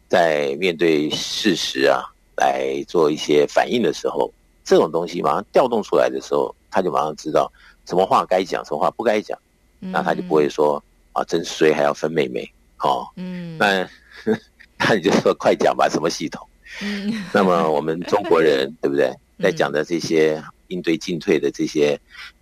[0.08, 2.04] 在面对事实啊
[2.38, 4.32] 来做一些反应的时候，
[4.64, 7.52] 这种东西马上调动出来的时候，他就马上知道
[7.86, 9.38] 什么话该讲，什么话不该讲，
[9.80, 12.48] 那他就不会说啊真衰还要分妹妹。
[12.80, 13.88] 哦，嗯，那
[14.78, 16.46] 那你就说快讲吧，什么系统？
[16.82, 19.12] 嗯，那么我们中国人 对不对？
[19.42, 22.00] 在讲的这些应对进退的这些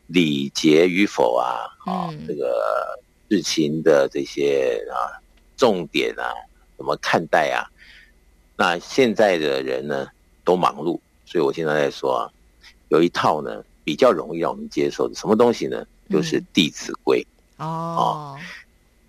[0.08, 3.00] 礼节与否啊，啊，这个
[3.32, 5.16] 事情的这些啊
[5.56, 6.28] 重点啊，
[6.76, 7.64] 怎么看待啊？
[8.58, 10.06] 那现在的人呢
[10.44, 12.28] 都忙碌，所以我现在在说啊，
[12.90, 15.88] 有一套呢比较容易让我们接受的什么东西呢？
[16.10, 17.26] 就是《弟子规》
[17.64, 18.38] 哦，《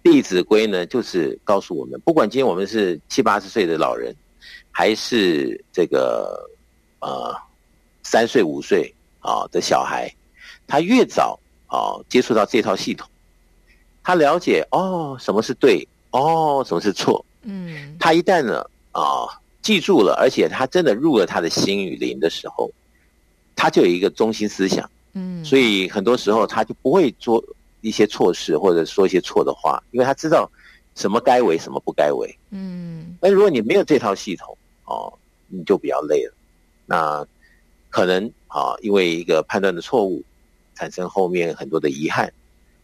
[0.04, 4.14] 弟子规》呢就是告诉我们，不管今天我们是七八十岁的老人，
[4.70, 6.48] 还是这个
[7.00, 7.36] 呃。
[8.04, 10.12] 三岁五岁啊的小孩，
[10.66, 13.08] 他越早啊接触到这套系统，
[14.02, 19.26] 他了解哦什么是对，哦什么是错，嗯，他一旦呢啊
[19.62, 22.70] 记住了，而且他真的入了他的心与灵的时候，
[23.54, 27.42] 他就有一个中心思想，嗯，所以很多时候他就不会做
[27.80, 30.50] 一些错事或者说一些错的话，因为他知道
[30.94, 33.16] 什么该为，什么不该为，嗯。
[33.20, 35.12] 那如果你没有这套系统哦，
[35.46, 36.34] 你就比较累了，
[36.86, 37.24] 那
[37.88, 40.24] 可能啊，因为一个判断的错误，
[40.74, 42.32] 产生后面很多的遗憾，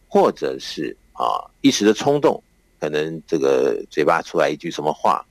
[0.07, 2.41] 或者是啊一时的冲动。
[2.81, 5.21] 可能这个嘴巴出来一句什么话，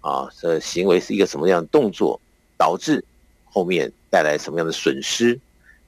[0.00, 2.20] 啊，这行为是一个什么样的动作，
[2.56, 3.04] 导致
[3.44, 5.36] 后面带来什么样的损失，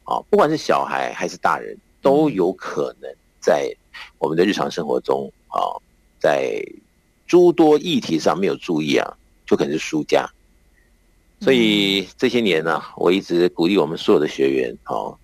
[0.03, 3.73] 啊，不管是小孩还是大人，都有可能在
[4.19, 5.63] 我们的日常生活中，啊，
[6.19, 6.61] 在
[7.25, 9.17] 诸多议题上没有注意啊，
[9.47, 10.29] 就可能是输家。
[11.41, 15.15] 所以这些年呢，啊，我一直鼓励我们所有的学员，啊，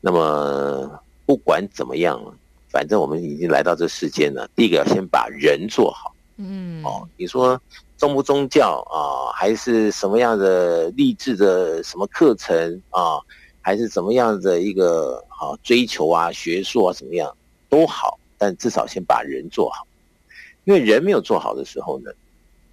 [0.00, 2.22] 那么不管怎么样。
[2.70, 6.14] 反正我们已经来到这世间了，第一个要先把人做好。
[6.36, 7.60] 嗯，哦，你说
[7.96, 13.18] 宗不宗教啊，还是什么样的励志的什么课程啊，
[13.60, 17.36] 还是怎么样的一个啊追求啊学术啊怎么样
[17.68, 19.84] 都好，但至少先把人做好，
[20.64, 22.12] 因为人没有做好的时候呢，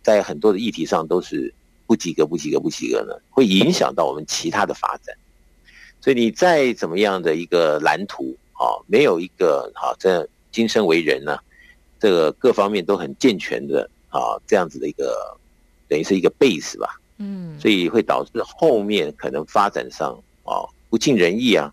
[0.04, 1.52] 在很多的议题上都是
[1.88, 5.14] 不及格、不及格、不及格呢，会影响到我们其他的发展。
[6.00, 8.38] 所以你再怎么样的一个蓝图。
[8.58, 11.44] 啊，没有一个啊，这今生为人呢、啊，
[12.00, 15.38] 这个各方面都很健全的啊，这样子的一个
[15.88, 20.12] 等于是一个 base 吧，嗯，所以会导致后面可能发展上
[20.44, 21.72] 啊不尽人意啊，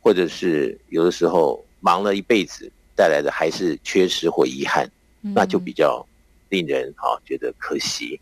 [0.00, 6.04] 或者是有的时候忙了一辈子带来的还是缺失或遗憾，那就比较
[6.48, 8.18] 令人啊觉得可惜。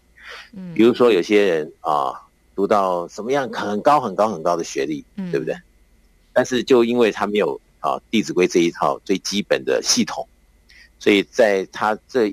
[0.52, 2.12] 嗯，比如说有些人啊
[2.54, 5.54] 读到什么样很高很高很高的学历，对不对？
[6.32, 10.26] 但是就因为他没有啊，《弟子规》这一套最基本的系统，
[10.98, 12.32] 所以在他这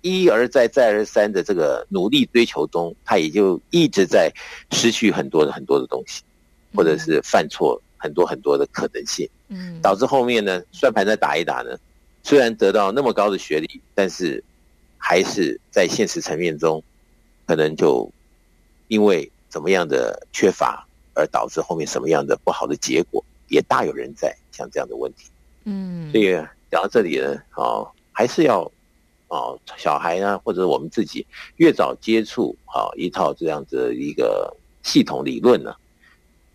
[0.00, 4.32] 一而再、再而三的这个努力追求中，他也就一直在
[4.70, 6.22] 失去很多的很多的东西，
[6.74, 11.76] 或者是犯错很多很多的可能性，嗯，导致后面呢，算盘再打一打呢，
[12.22, 14.42] 虽然得到那么高的学历，但是
[14.96, 16.82] 还是在现实层面中，
[17.46, 18.10] 可能就
[18.86, 23.24] 因为怎么样的缺乏，而导致后面什么样的不好的结果。
[23.48, 25.30] 也大有人在，像这样的问题，
[25.64, 26.32] 嗯，所以
[26.70, 28.62] 讲到这里呢，啊，还是要
[29.28, 31.26] 啊，小孩呢，或者我们自己
[31.56, 35.74] 越早接触啊一套这样子的一个系统理论呢，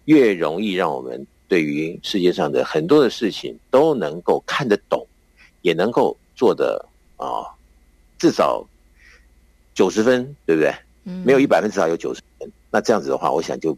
[0.05, 5.05] 越容易让我们对于世界上的很多的事情都能够看得懂，
[5.61, 6.83] 也能够做的
[7.17, 7.45] 啊，
[8.17, 8.65] 至少
[9.73, 10.73] 九十分，对不对？
[11.05, 12.51] 嗯，没有一百分，至少有九十分。
[12.71, 13.77] 那这样子的话，我想就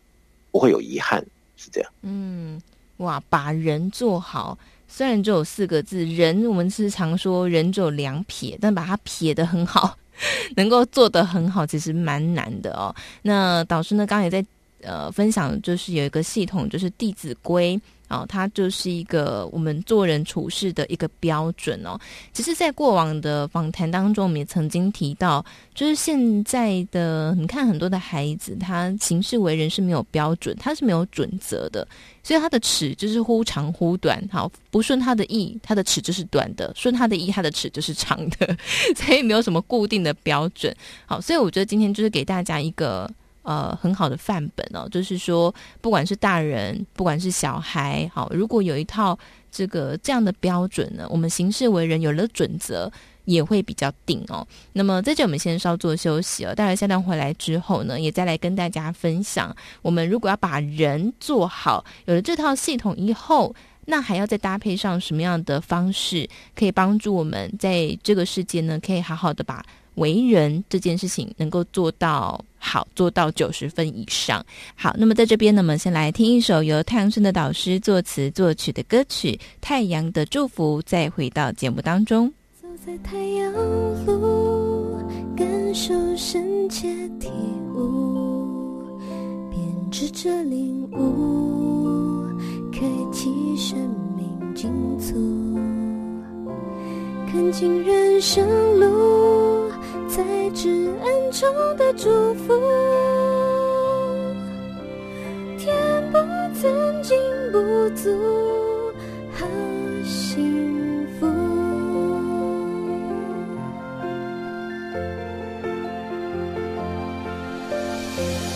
[0.51, 1.26] 不会有遗憾，
[1.57, 1.91] 是这样。
[2.01, 2.61] 嗯。
[2.98, 9.98] 哇，把人做好，虽然只有四个字，人我们是常说人只有两撇，但把它撇得很好，
[10.56, 12.96] 能够做得很好，其实蛮难的哦。
[13.24, 14.46] 那导师呢，刚刚也在
[14.82, 17.78] 呃分享，就是有一个系统，就是《弟子规》。
[18.08, 21.99] 哦，它就是一个我们做人处事的一个标准哦。
[22.34, 25.43] 其实，在过往的访谈当中，我们也曾经提到，
[25.74, 31.88] 就是现在的你看很多的孩子，他行事为人是没有标准，他是没有准则的，
[32.22, 34.24] 所以他的尺就是忽长忽短。
[34.32, 38.56] 好，不顺他的意，他的尺就是短的；顺他的意，他的尺就是长的。
[38.95, 40.76] 所以没有什么固定的标准。
[41.06, 43.10] 好，所以我觉得今天就是给大家一个。
[43.46, 49.18] 呃，很好的范本哦，就是说，不管是大人，不管是小孩，好，如果有一套
[49.52, 52.91] 这个这样的标准呢，我们行事为人有了准则，
[53.26, 54.46] 也会比较定哦。
[54.74, 63.54] 那么在这，我们先稍作休息哦，待会下段回来之后呢，也再来跟大家分享，我们如果要把人做好，有了这套系统以后，
[63.86, 69.64] 那还要再搭配上什么样的方式，可以帮助我们在这个世界呢，可以好好的把。
[69.96, 74.43] 为人这件事情能够做到好，做到九十分以上。
[74.76, 82.28] 好，那么在这边呢，我们先来听一首由太阳村的导师作词作曲的歌曲《太阳的祝福》，再回到节目当中。
[82.59, 83.53] 走在太阳
[84.07, 84.97] 路，
[85.38, 86.89] 感受深切
[87.20, 87.30] 体
[87.76, 88.99] 悟，
[89.51, 92.26] 编织着领悟，
[92.74, 92.80] 开
[93.13, 93.78] 启生
[94.18, 95.13] 命进足，
[97.32, 98.43] 看尽人生
[98.80, 99.72] 路。
[100.16, 100.70] 在至
[101.03, 102.53] 暗中的祝福，
[105.57, 105.76] 填
[106.09, 106.18] 补
[106.53, 106.72] 曾
[107.03, 107.18] 经
[107.51, 107.59] 不
[107.93, 108.09] 足，
[109.34, 109.45] 好
[110.05, 111.28] 幸福。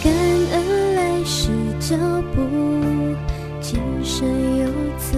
[0.02, 0.14] 感
[0.54, 1.50] 恩来时
[1.82, 1.98] 脚
[2.34, 2.42] 步，
[3.60, 4.26] 今生
[4.60, 4.66] 有
[4.98, 5.18] 赐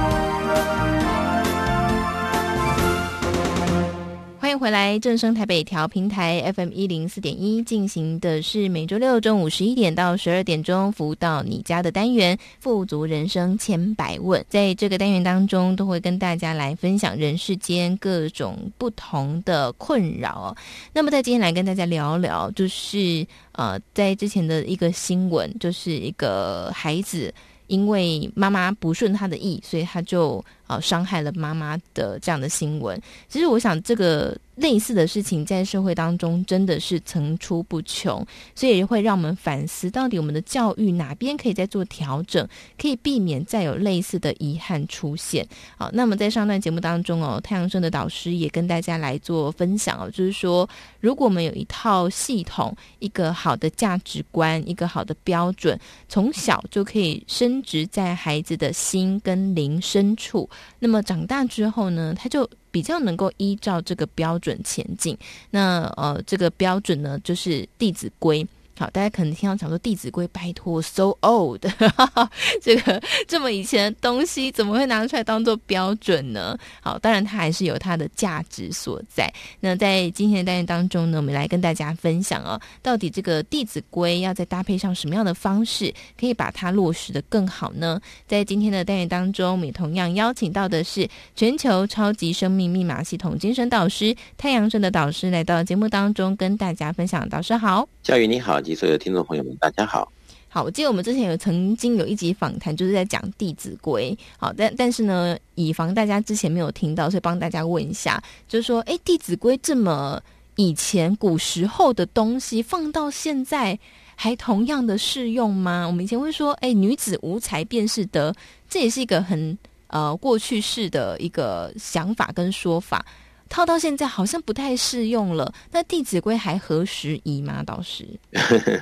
[4.51, 14.41] 迎回来，正声台北调频台 FM 一零四点一进行的是每周六中午十一点到十二点钟服务到你家的单元《富足人生千百问》。
[14.49, 20.53] 在这个单元当中，都会跟大家来分享人世间各种不同的困扰。
[20.91, 27.33] 那么，在今天来跟大家聊聊，就是呃，在之前的一个新闻，就是一个孩子
[27.67, 30.43] 因为妈妈不顺他的意，所以他就。
[30.71, 32.97] 呃，伤害了妈妈的这样的新闻，
[33.27, 42.47] 其实我想这个类似的事情在社会当中真的是层出不穷，所以会让我们反思，到底我们的教育哪边可以再做调整，
[42.81, 45.45] 可以避免再有类似的遗憾出现。
[45.77, 50.69] 好，那么在上段节目当中哦，太阳盛德导师也跟大家来做分享哦，就是说，
[51.01, 60.49] 如果我们有一套系统，一个好的价值观，一个好的标准，从小就可以深植在孩子的心跟灵深处。
[60.79, 65.17] 那么长大之后呢，他就比较能够依照这个标准前进。
[65.49, 68.43] 那呃，这个标准呢，就是《弟子规》。
[68.77, 71.63] 好，大家可能听到讲说《弟子规》，拜托，so old，
[71.95, 72.29] 哈 哈，
[72.61, 76.57] 这个这么以前的东西，怎么会拿出来当做标准呢？
[76.81, 79.31] 好，当然它还是有它的价值所在。
[79.59, 88.01] 那在今天的单元当中呢，我们来跟大家分享哦，到底这个《弟子规》要再搭配上什么样的方式，可以把它落实的更好呢？
[88.25, 97.29] 在今天的单元当中，我们也同样邀请到的是全球超级生命密码系统精神导师太阳神的导师来到节目当中跟大家分享。
[97.29, 98.59] 导师好，佳宇你好。
[98.75, 100.11] 所有的听众朋友们，大家好。
[100.53, 104.17] 好，我记得我们之前有曾经有一集访谈，就是在讲《弟子规》。
[104.37, 110.21] 好，但但是呢，以防大家之前没有听到，所以帮大家问一下，就是说，哎，《弟子规》这么
[110.57, 113.79] 以前古时候的东西，放到现在
[114.15, 115.87] 还同样的适用吗？
[115.87, 118.35] 我们以前会说，哎，女子无才便是德，
[118.69, 119.57] 这也是一个很
[119.87, 123.05] 呃过去式的一个想法跟说法。
[123.51, 127.61] 套到现在好像不太适用了，那《弟子规》还合时宜吗？
[127.63, 128.07] 导师，《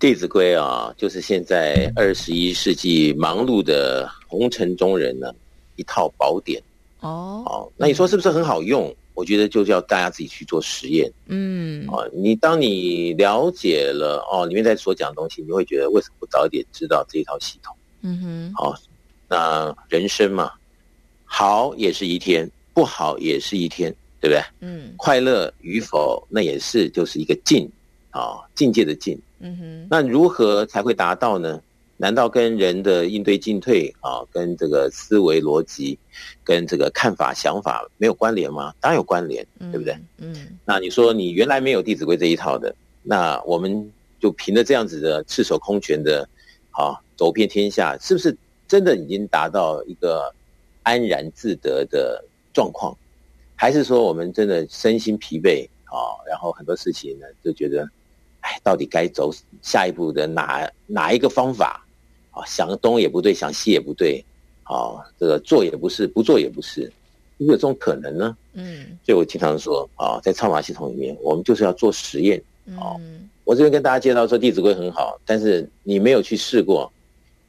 [0.00, 5.32] 弟子规》啊，就是现在二十一世纪忙碌的红尘中人呢，
[5.76, 6.60] 一套宝典。
[6.98, 8.92] 哦，好，那你说是不是很好用？
[9.14, 11.10] 我觉得就是要大家自己去做实验。
[11.26, 17.76] 嗯，啊，你当你了解了哦，里面在所讲的东西，你会觉得为什么不早一点知道这一套系统？
[18.02, 18.74] 嗯哼，好，
[19.28, 20.52] 那人生嘛，
[21.24, 24.42] 好也是一天，不好也是一天，对不对？
[24.60, 27.70] 嗯，快乐与否，那也是就是一个境
[28.10, 29.18] 啊，境界的境。
[29.40, 31.60] 嗯哼，那如何才会达到呢？
[31.96, 35.98] 难道跟人的应对进退啊，跟这个思维逻辑，
[36.42, 38.74] 跟这个看法想法没有关联吗？
[38.80, 39.92] 当然有关联，对不对？
[40.16, 46.26] 嗯，嗯，那你说你原来没有《弟子规》这一套的，那我们就凭着这样子的赤手空拳的，
[46.70, 48.34] 啊，走遍天下，是不是
[48.66, 50.34] 真的已经达到一个
[50.82, 52.96] 安然自得的状况？
[53.60, 56.16] 还是说我们真的身心疲惫啊？
[56.26, 57.86] 然后很多事情呢，就觉得，
[58.40, 59.30] 哎，到底该走
[59.60, 61.86] 下一步的哪哪一个方法？
[62.30, 64.24] 啊，想东也不对，想西也不对，
[64.62, 66.90] 啊，这个做也不是，不做也不是，
[67.36, 68.34] 有没有这种可能呢？
[68.54, 72.42] 嗯，所以我经常说啊，在超马系统里面，我们就是要做实验。
[72.78, 76.90] 啊，嗯，我这边跟大家介绍说《弟子规》很好，但是你没有去试过，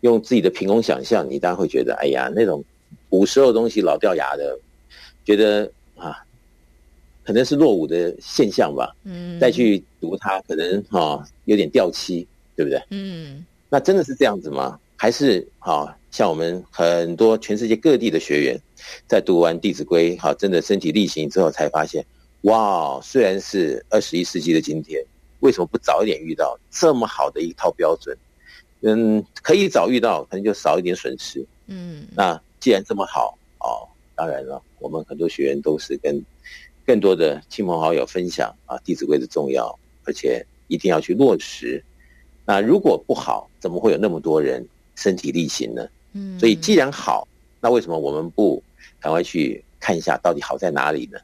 [0.01, 2.61] 用自己的凭空想象，你当然会觉得，哎呀，那种
[3.07, 4.59] 古时候的东西老掉牙的，
[5.23, 5.71] 觉得
[6.01, 6.25] 啊，
[7.23, 8.95] 可能是落伍的现象吧。
[9.03, 12.81] 嗯，再去读它，可能哈有点掉漆，对不对？
[12.89, 13.45] 嗯。
[13.69, 14.79] 那真的是这样子吗？
[14.97, 18.59] 还是啊，像我们很多全世界各地的学员，
[19.07, 22.05] 在读完《弟子规》哈，真的身体力行之后，才发现，
[22.41, 25.01] 哇，虽然是二十一世纪的今天，
[25.39, 28.15] 为什么不早一点遇到这么好的一套标准？
[28.81, 31.45] 嗯，可以早遇到，可能就少一点损失。
[31.67, 33.87] 嗯，那既然这么好哦，
[34.21, 36.23] 当然了，我们很多学员都是跟
[36.85, 41.83] 更多的亲朋好友分享啊，《弟子规》的重要，而且一定要去落实。
[42.45, 44.63] 那如果不好，怎么会有那么多人
[44.93, 45.87] 身体力行呢？
[46.13, 47.27] 嗯，所以既然好，
[47.59, 48.61] 那为什么我们不
[48.99, 51.17] 赶快去看一下到底好在哪里呢？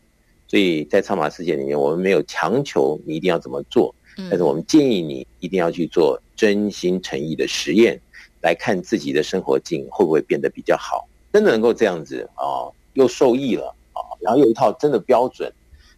[0.47, 8.01] 所以在超码世界里面，我们没有强求你一定要怎么做，但是我们建议你一定要去做真心诚意的实验，
[8.41, 12.65] 来看自己的生活境会不会变得比较好，真的能够这样子啊，
[12.97, 15.53] 又受益了啊，然后有一套真的标准，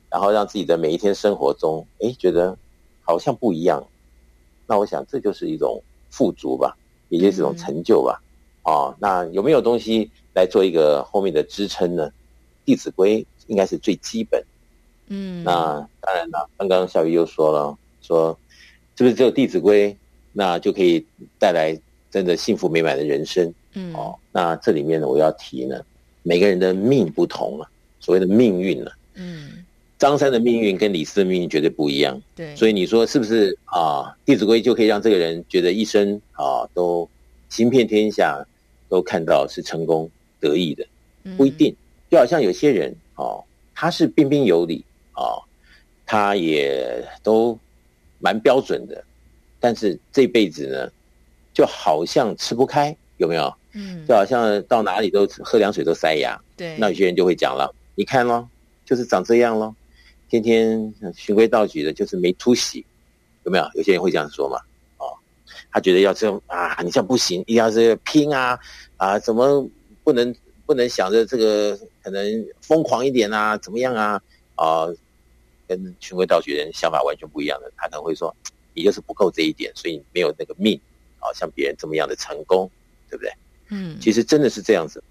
[0.10, 2.58] 然后让自己的每一天生活中，哎，觉得
[3.02, 3.82] 好像不一样。
[4.68, 6.78] 那我想这就是一种富足吧，
[7.08, 8.22] 也就是一种成就吧。
[8.64, 12.08] 哦，那有没有东西来做一个后面的支撑呢？
[12.66, 14.44] 《弟子规》应该是最基本。
[15.08, 15.54] 嗯，那
[16.02, 18.38] 当然了，刚刚小鱼又说了，说
[18.98, 19.92] 是不是只有《弟子规》
[20.34, 21.04] 那就可以
[21.40, 21.80] 带来
[22.12, 23.52] 真的幸福美满的人生？
[23.74, 25.82] 嗯，哦，那这里面呢，我要提呢，
[26.24, 29.66] 每个人的命不同啊，所谓的命运呢、啊，嗯。
[29.98, 34.04] 张三的命运跟李四的命运绝对不一样，对，所以你说是不是啊？
[34.26, 37.06] 《弟子规》就可以让这个人觉得一生啊都
[37.50, 38.42] 行遍天下，
[38.88, 40.10] 都看到是成功
[40.40, 40.88] 得意的，
[41.36, 41.76] 不一定。
[42.10, 43.44] 就好像有些人啊，
[43.76, 45.36] 他是彬彬有礼啊，
[46.06, 47.60] 他也都
[48.20, 49.04] 蛮标准的，
[49.60, 50.90] 但是这辈子呢，
[51.54, 53.54] 就好像吃不开，有没有？
[53.80, 56.38] 嗯，就好像到哪里都喝凉水都塞牙。
[56.58, 58.50] 对，那有些人就会讲了，你看咯，
[58.84, 59.74] 就是长这样咯。
[60.30, 62.86] 天天循规蹈矩的，就是没出息，
[63.44, 63.68] 有没有？
[63.76, 64.58] 有些人会这样说嘛？
[64.98, 65.10] 哦，
[65.72, 68.60] 他觉得要这样啊，你这样不行，一定要是拼啊
[68.98, 69.68] 啊，怎么
[70.04, 73.58] 不能不能想着这个可能疯狂一点啊？
[73.58, 74.22] 怎么样啊？
[74.56, 74.86] 啊，
[75.68, 78.36] 跟循规蹈矩的人想法完全不一样的，他可能会说，
[78.74, 80.80] 你就是不够这一点，所以没有那个命
[81.20, 82.70] 啊，像别人这么样的成功，
[83.10, 83.32] 对不对？
[83.70, 85.04] 嗯，其实真的是这样子，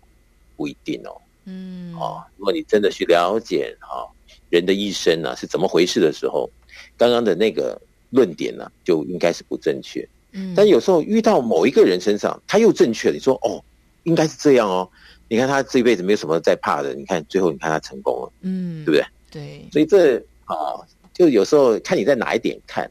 [0.57, 1.21] 不一定哦。
[1.45, 4.09] 嗯，哦，如果你真的去了解哦。
[4.51, 6.49] 人的一生呢、啊、是怎么回事的时候，
[6.97, 7.79] 刚刚的那个
[8.09, 10.09] 论点呢、啊、就应该是不正确。
[10.33, 13.15] 嗯，但有时候遇到某一个人身上，他又正确了。
[13.15, 13.63] 你说哦，
[14.05, 14.89] 应该是这样哦。
[15.29, 19.05] 你看他这一辈子没有什么在怕的，你看最后你看他成功了，嗯，对不对？
[19.31, 19.69] 对。
[19.71, 20.81] 所以这啊，
[21.13, 22.91] 就有时候看你在哪一点看。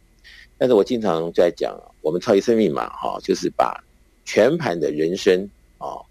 [0.60, 3.84] 但是我经常在讲，我们超级生命密码哈，就是把
[4.26, 6.02] 全盘的人生啊，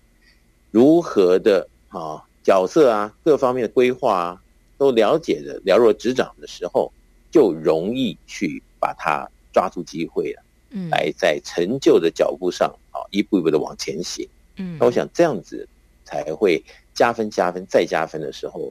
[0.71, 4.43] 如何的啊角色啊各方面的规划啊。
[4.79, 6.93] 都了解的了若指掌的时候，
[7.31, 15.67] 就容易去把它抓住机会了，嗯，来在成就的脚步上啊，一步一步的往前行，嗯，那我想这样子
[16.05, 16.63] 才会
[16.93, 18.71] 加分、加分再加分的时候，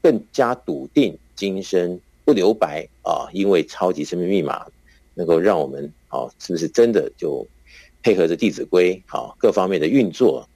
[0.00, 3.28] 更加笃定，今生不留白啊！
[3.34, 4.66] 因为超级生命密码
[5.12, 7.46] 能够让我们啊，是不是真的就
[8.06, 10.48] 配合着《弟子规》啊各方面的运作，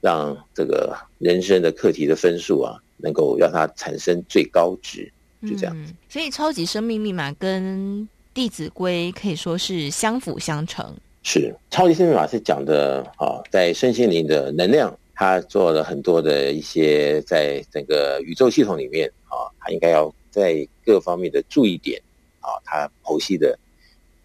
[0.00, 2.82] 让这个人生的课题的分数啊。
[2.98, 5.94] 能够让它产生最高值，就这样、嗯。
[6.08, 8.00] 所以，超级生命密码跟
[8.32, 10.82] 《弟子规》可以说是相辅相成。
[11.22, 22.00] 是，超级生命密码是讲的啊，在身心灵的能量它做了很多的一些在整个宇宙系统里面啊，它应该要在各方面的注意点
[22.40, 23.58] 啊，它剖析的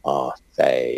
[0.01, 0.95] 啊，在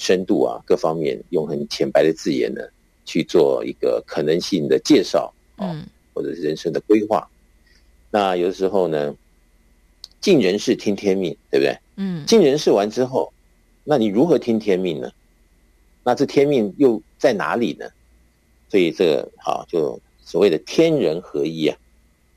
[0.00, 2.62] 深度啊各方面用很浅白的字眼呢
[3.04, 7.28] 去做一个可能性的介绍啊，或者是人生的规划。
[8.10, 9.14] 那有的时候呢，
[10.18, 11.78] 尽人事听天命，对不对？
[11.96, 13.30] 嗯，尽人事完之后，
[13.84, 15.10] 那你如何听天命呢？
[16.02, 17.86] 那这天命又在哪里呢？
[18.70, 21.76] 所以这个好，就所谓的天人合一啊。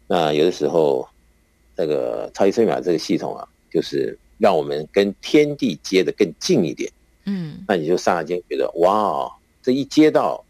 [0.06, 1.08] 那有的时候，
[1.78, 6.92] 这个超级生命码这个系统啊，就是让我们跟天地接得更近一点。
[7.26, 10.44] 嗯，那你就刹那间觉得哇，这一接到，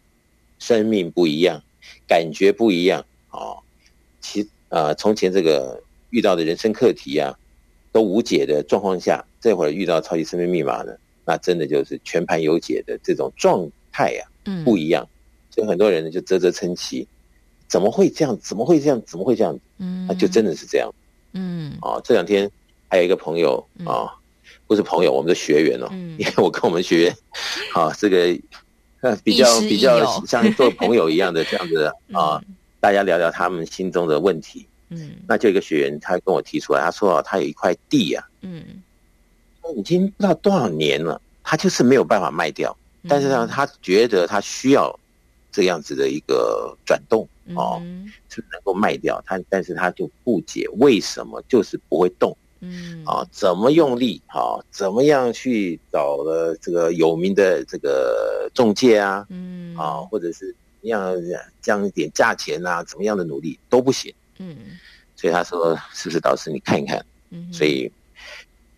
[0.58, 1.62] 生命不一样，
[2.06, 3.56] 感觉不一样啊。
[4.20, 7.38] 其啊、呃，从前这个遇到的人生课题啊，
[7.92, 10.92] 都无解的状况下，这会儿遇到超级生命密码呢，
[11.24, 15.06] 那真的就是全盘有解的这种状态呀，嗯，不一样。
[15.50, 17.06] 所以很多人呢就啧啧称奇，
[17.68, 18.36] 怎么会这样？
[18.40, 19.00] 怎么会这样？
[19.06, 19.56] 怎么会这样？
[19.78, 20.92] 嗯，那就真的是这样。
[21.32, 22.50] 嗯，啊，这两天
[22.88, 24.10] 还有一个朋友啊，
[24.66, 25.88] 不是朋友，我们的学员哦，
[26.18, 27.16] 因为我跟我们学员
[27.74, 28.38] 啊，这个
[29.22, 32.40] 比较比较像做朋友一样的这样子 啊，
[32.80, 34.66] 大家聊聊他们心中的问题。
[34.90, 38.82] 嗯，那就一个学员他跟我提出来，他说啊，他有一块地啊，嗯，
[39.76, 42.76] 已经不知道多少年了，他就是没有办法卖掉，
[43.08, 44.98] 但是呢，他觉得他需要。
[45.56, 47.80] 这样子的一个转动哦，
[48.28, 53.04] 是能够卖掉他，但是他就不解为什么就是不会动，嗯。
[53.04, 59.76] 啊，怎么用力啊，怎么样去找了这个有名的这个中介啊，嗯。
[59.76, 61.14] 啊，或者是怎么样
[61.60, 64.56] 降一点价钱啊，怎么样的努力都不行，嗯，
[65.16, 67.90] 所以他说是不是导师你看一看，嗯，所以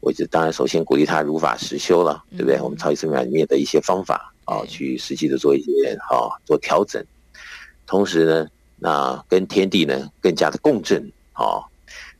[0.00, 2.60] 我就当然首先鼓励他如法实修了，对不对？
[2.60, 4.32] 我们超级生命里面的一些方法。
[4.46, 7.04] 啊，去实际的做一些啊，做调整，
[7.84, 11.58] 同时呢，那跟天地呢更加的共振啊，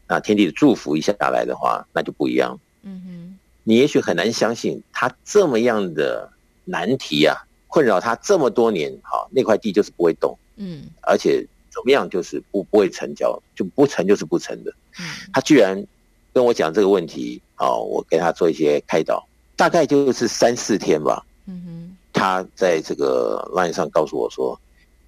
[0.08, 2.58] 那天地的祝福一下来的话，那就不一样。
[2.82, 6.30] 嗯哼，你也许很难相信，他这么样的
[6.64, 7.36] 难题啊，
[7.68, 10.36] 困扰他这么多年，好，那块地就是不会动。
[10.56, 14.72] 嗯，而且怎么样就是不不会成交，就不成就是不成的。
[14.98, 15.84] 嗯，他居然
[16.32, 19.26] 跟我讲这个问题，啊，我给他做一些开导，
[19.56, 21.24] 大概就是三四天吧。
[21.46, 21.96] 嗯哼。
[22.18, 24.58] 他在这个 line 上告诉我说：“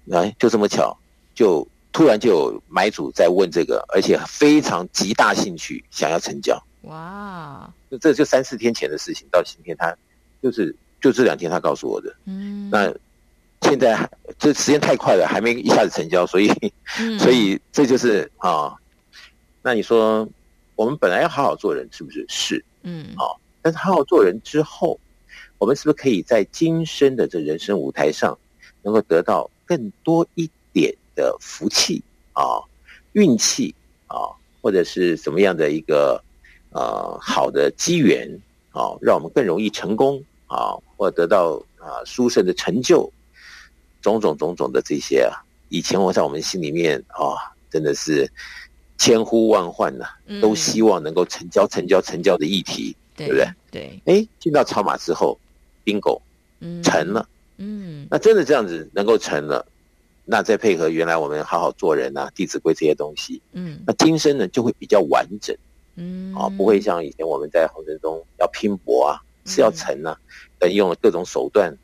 [0.05, 0.95] 来，就这么巧，
[1.33, 6.61] 就突然就有买主在问这个，而且非常极大兴趣，想要成交。
[6.83, 7.71] 哇！
[7.89, 9.95] 就这就三四天前的事情，到今天他
[10.41, 12.15] 就是就这两天他告诉我的。
[12.25, 12.93] 嗯，那
[13.61, 16.49] 现在这时间太快了，还没一下子成交，所以、
[16.99, 18.73] 嗯、所以这就是啊。
[19.61, 20.27] 那你说
[20.75, 22.25] 我们本来要好好做人，是不是？
[22.29, 24.99] 是，嗯，啊，但是好好做人之后。”
[25.59, 28.37] 我们是不是可以在今生的这人生舞台上，
[28.81, 32.01] 能够得到更多一点的福气
[32.31, 32.63] 啊、
[33.11, 33.75] 运气
[34.07, 36.23] 啊，或者是什么样的一个
[36.71, 38.25] 呃好的机缘
[38.71, 43.11] 啊，让我们更容易成功啊，或得到啊殊胜的成就，
[44.01, 48.31] 种种种种的这些啊，以前我在我们心里面啊，真的是
[48.97, 53.47] 千呼万唤呐、啊，都希望能够成交、成交、成交的议题，对不对？
[53.69, 55.37] 对，哎，进到超马之后。
[55.85, 56.21] bingo，
[56.83, 59.65] 成了，嗯，那真的这样子能够成了，
[60.31, 65.55] 那再配合原来我们好好做人啊，《弟子规》这些东西，嗯，那今生呢就会比较完整，
[65.95, 70.15] 嗯，啊，不会像以前我们在红尘中要拼搏啊，是要成啊，
[70.59, 71.75] 等用了各种手段，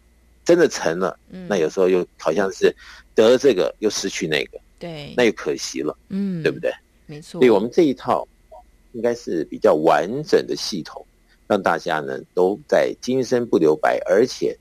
[0.43, 2.71] 真的成了，嗯，那有时候又好像是
[3.15, 6.71] 得了这个又失去那个，对，那又可惜了，嗯，对不对？
[7.07, 8.27] 没错，所以我们这一套
[8.91, 11.03] 应该是比较完整的系统。
[11.47, 14.57] 让大家呢都在今生不留白，而且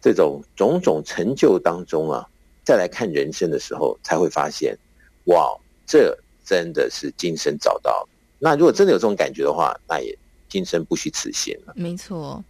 [0.00, 2.28] 这种种种成就当中啊，
[2.68, 4.76] 再来看人生的时候，才会发现，
[5.24, 6.14] 哇，这
[6.44, 8.06] 真的是今生找到。
[8.38, 10.14] 那如果真的有这种感觉的话，那也
[10.50, 11.72] 今生不虚此行了。
[11.74, 12.44] 没错。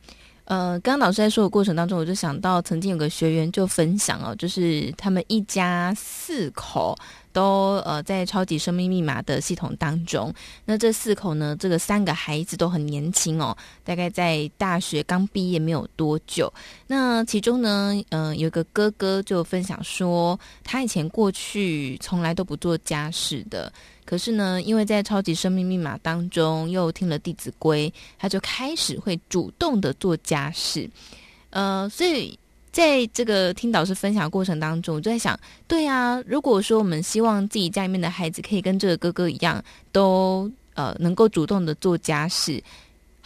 [0.46, 6.98] 呃，刚刚老师在说的过程当中，我就想到曾经有个学员就分享哦，就是他们一家四口
[7.38, 10.34] 都呃在超级生命密码的系统当中。
[10.64, 16.52] 那这四口呢，这个三个孩子都很年轻哦，大概在大学刚毕业没有多久。
[16.88, 23.72] 那其中呢，呃，有个哥哥就分享说，他以前过去从来都不做家事的。
[24.04, 30.90] 可是呢，因为在超级生命密码当中又听了《弟子规》，他就开始会主动的做家事。
[31.50, 32.38] 呃，所以
[32.78, 39.60] 在这个听导师分享过程当中，我就在想，对啊，如果说我们希望自己家里面的孩子可以跟这个哥哥一样，
[39.90, 42.62] 都呃能够主动的做家事。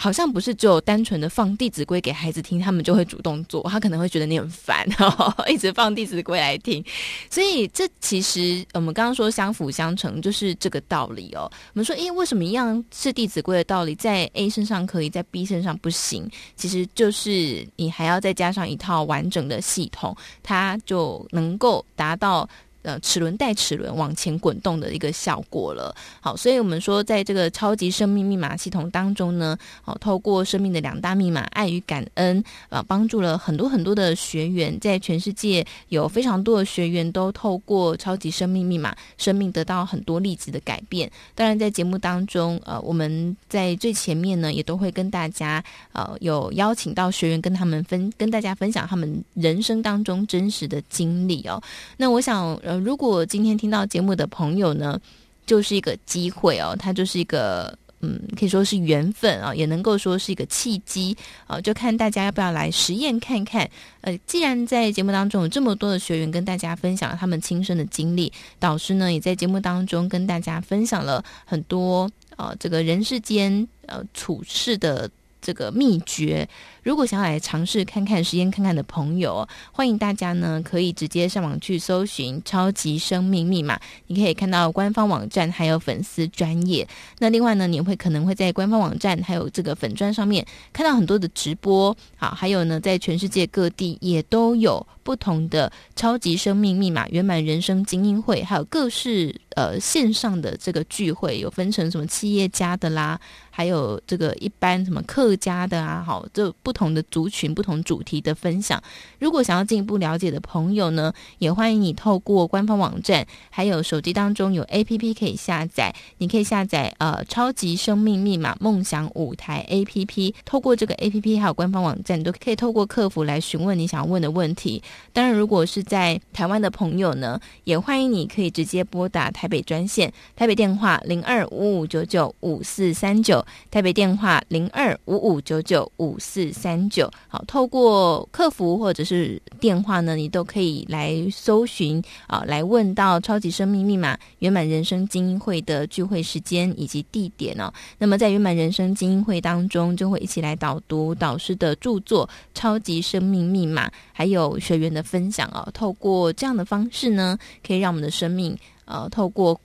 [0.02, 4.84] 好像不是只有单纯的放《弟子规》给孩子听，他们就会主动做，他可能会觉得你很烦，
[5.48, 6.84] 一直放《弟子规》来听。
[7.30, 11.48] 所以这其实我们刚刚说相辅相成，就是这个道理哦。
[11.72, 16.28] 我们说，诶，为什么一样是《弟子规》的道理，在 A 身上可以，在 B 身上不行？
[16.56, 22.48] 其实就是你还要再加上一套完整的系统，它就能够达到。
[22.82, 25.94] 呃，齿轮带齿轮往前滚动的一个效果了。
[26.20, 41.10] 好，所以我们说，在这个超级生命密码系统当中呢，好，透过生命的两大密码——爱与感恩，啊，帮助了很多很多的学员，在全世界有非常多的学员都透过超级生命密码，生命得到很多例子的改变。
[41.34, 45.62] 当然，在节目当中，呃，我们在最前面呢，也都会跟大家，
[45.92, 51.62] 呃，有邀请到学员跟他们分，跟大家分享他们人生当中真实的经历哦。
[51.96, 55.00] 那我想，如果今天听到节目的朋友呢，
[55.46, 61.16] 就是一个机会哦，它就是一个嗯，可以说是缘分啊，也能够说是一个契机
[61.46, 63.68] 啊，就看大家要不要来实验看看。
[64.00, 75.08] 呃，既然在节目当中有这么多的学员跟大家分享了他们亲身的经历，导师呢也在节目当中跟大家分享了很多啊，这个人世间呃处事的
[75.40, 76.48] 这个秘诀。
[76.82, 83.78] 如果想要来尝试看看、实验看看的朋友，欢迎大家呢可以直接上网去搜寻“超级生命密码”，
[84.08, 86.86] 你可以看到官方网站还有粉丝专业。
[87.20, 91.96] 那另外呢，你会可能会在官方网站还有这个粉专上面看到很多的直播。
[92.16, 103.20] 好，还有呢，在全世界各地也都有不同的超级生命密码圆满人生精英会，还有各式呃线上的这个聚会，有分成什么企业家的啦，
[103.50, 106.71] 还有这个一般什么客家的啊，好，这不。
[106.72, 108.82] 不同的族群、不同主题的分享，
[109.18, 124.82] 如果想要进一步了解的朋友呢，也欢迎你透过官方网站，还有手机当中有 APP 可以下载，你可以下载呃超级生命密码梦想舞台 APP，透过这个 APP 还有官方网站，你都可以透过客服来询问你想要问的问题。
[125.12, 136.50] 当然，如果是在台湾的朋友呢，也欢迎你可以直接拨打台北专线，台北电话零二五五九九五四三九，台北电话零二五五九九五四。
[136.62, 147.72] 三九好，透过客服或者是电话呢，你都可以来搜寻啊，来问到超级生命密码圆满人生精英会的聚会时间以及地点哦。
[147.98, 155.68] 那么在圆满人生精英会当中，就会一起来导读导师的著作《超级生命密码》，还有学员的分享哦。
[155.74, 157.36] 透过这样的方式呢，
[157.66, 159.60] 可以让我们的生命呃，透过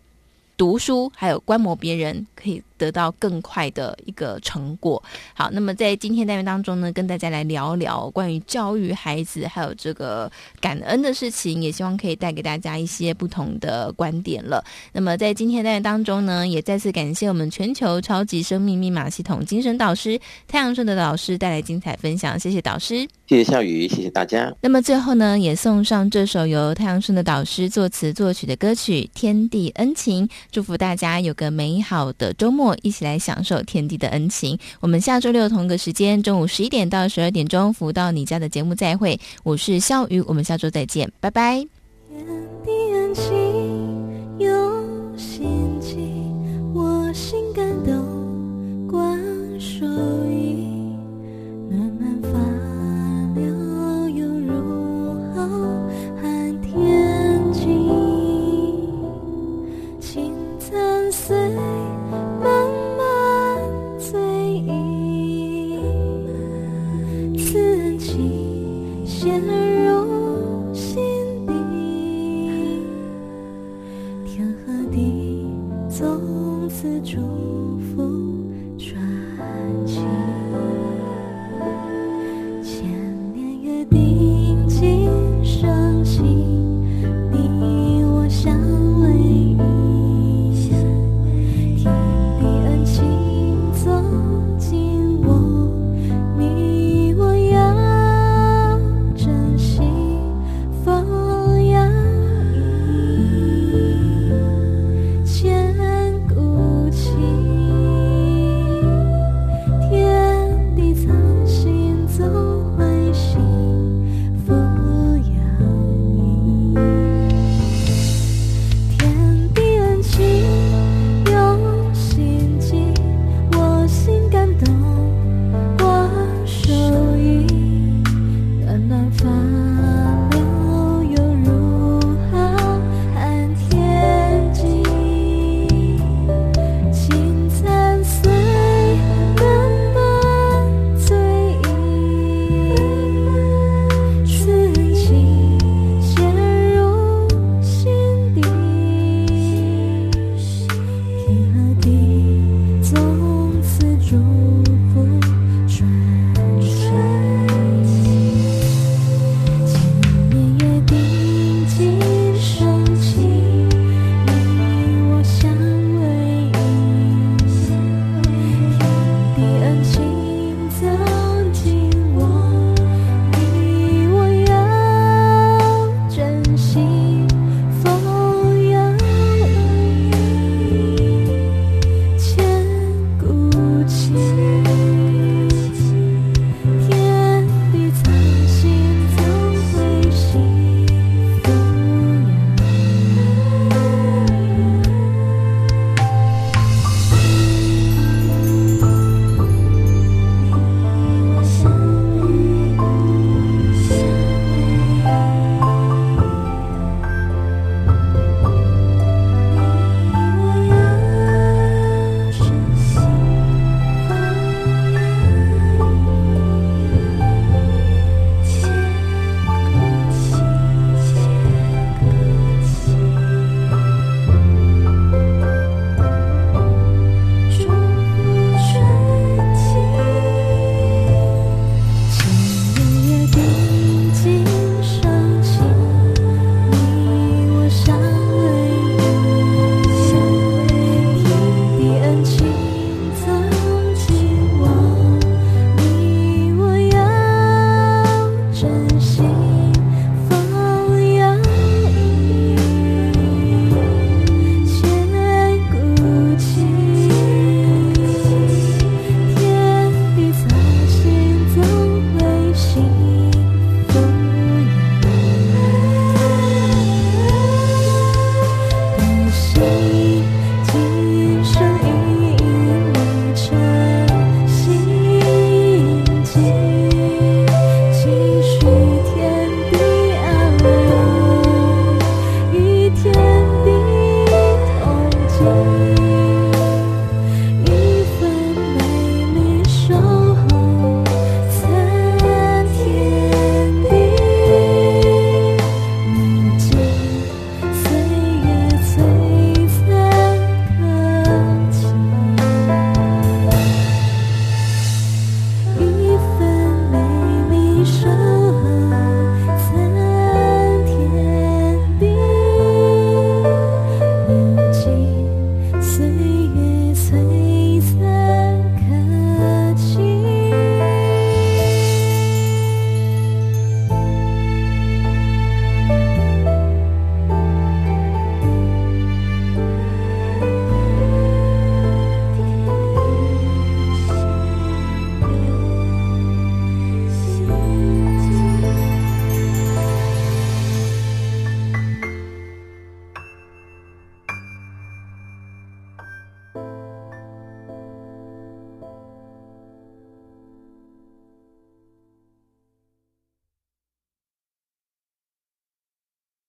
[0.58, 2.60] 读书还有观摩别人，可以。
[2.78, 5.02] 得到更快的一个成果。
[5.34, 14.64] 好，那么在今天单元当中呢，跟大家来聊聊关于教育孩子还有这个感恩的事情，也希望可以带给大家一些不同的观点了。
[14.94, 24.54] 那么在今天单元当中呢，也再次感谢我们全球超级生命密码系统精神导师太阳顺的导师带来精彩分享，谢谢导师，谢谢笑宇，谢谢大家。
[24.62, 32.67] 那么最后呢，也送上这首由太阳顺的导师作词作曲的歌曲《天地恩情》，祝福大家有个美好的周末。
[32.82, 34.58] 一起来享受天地的恩情。
[34.80, 39.20] 我们下周六同个时间，中午十一点到十二点钟，福到你家的节目再会。
[39.44, 41.66] 我是肖瑜，我们下周再见，拜拜。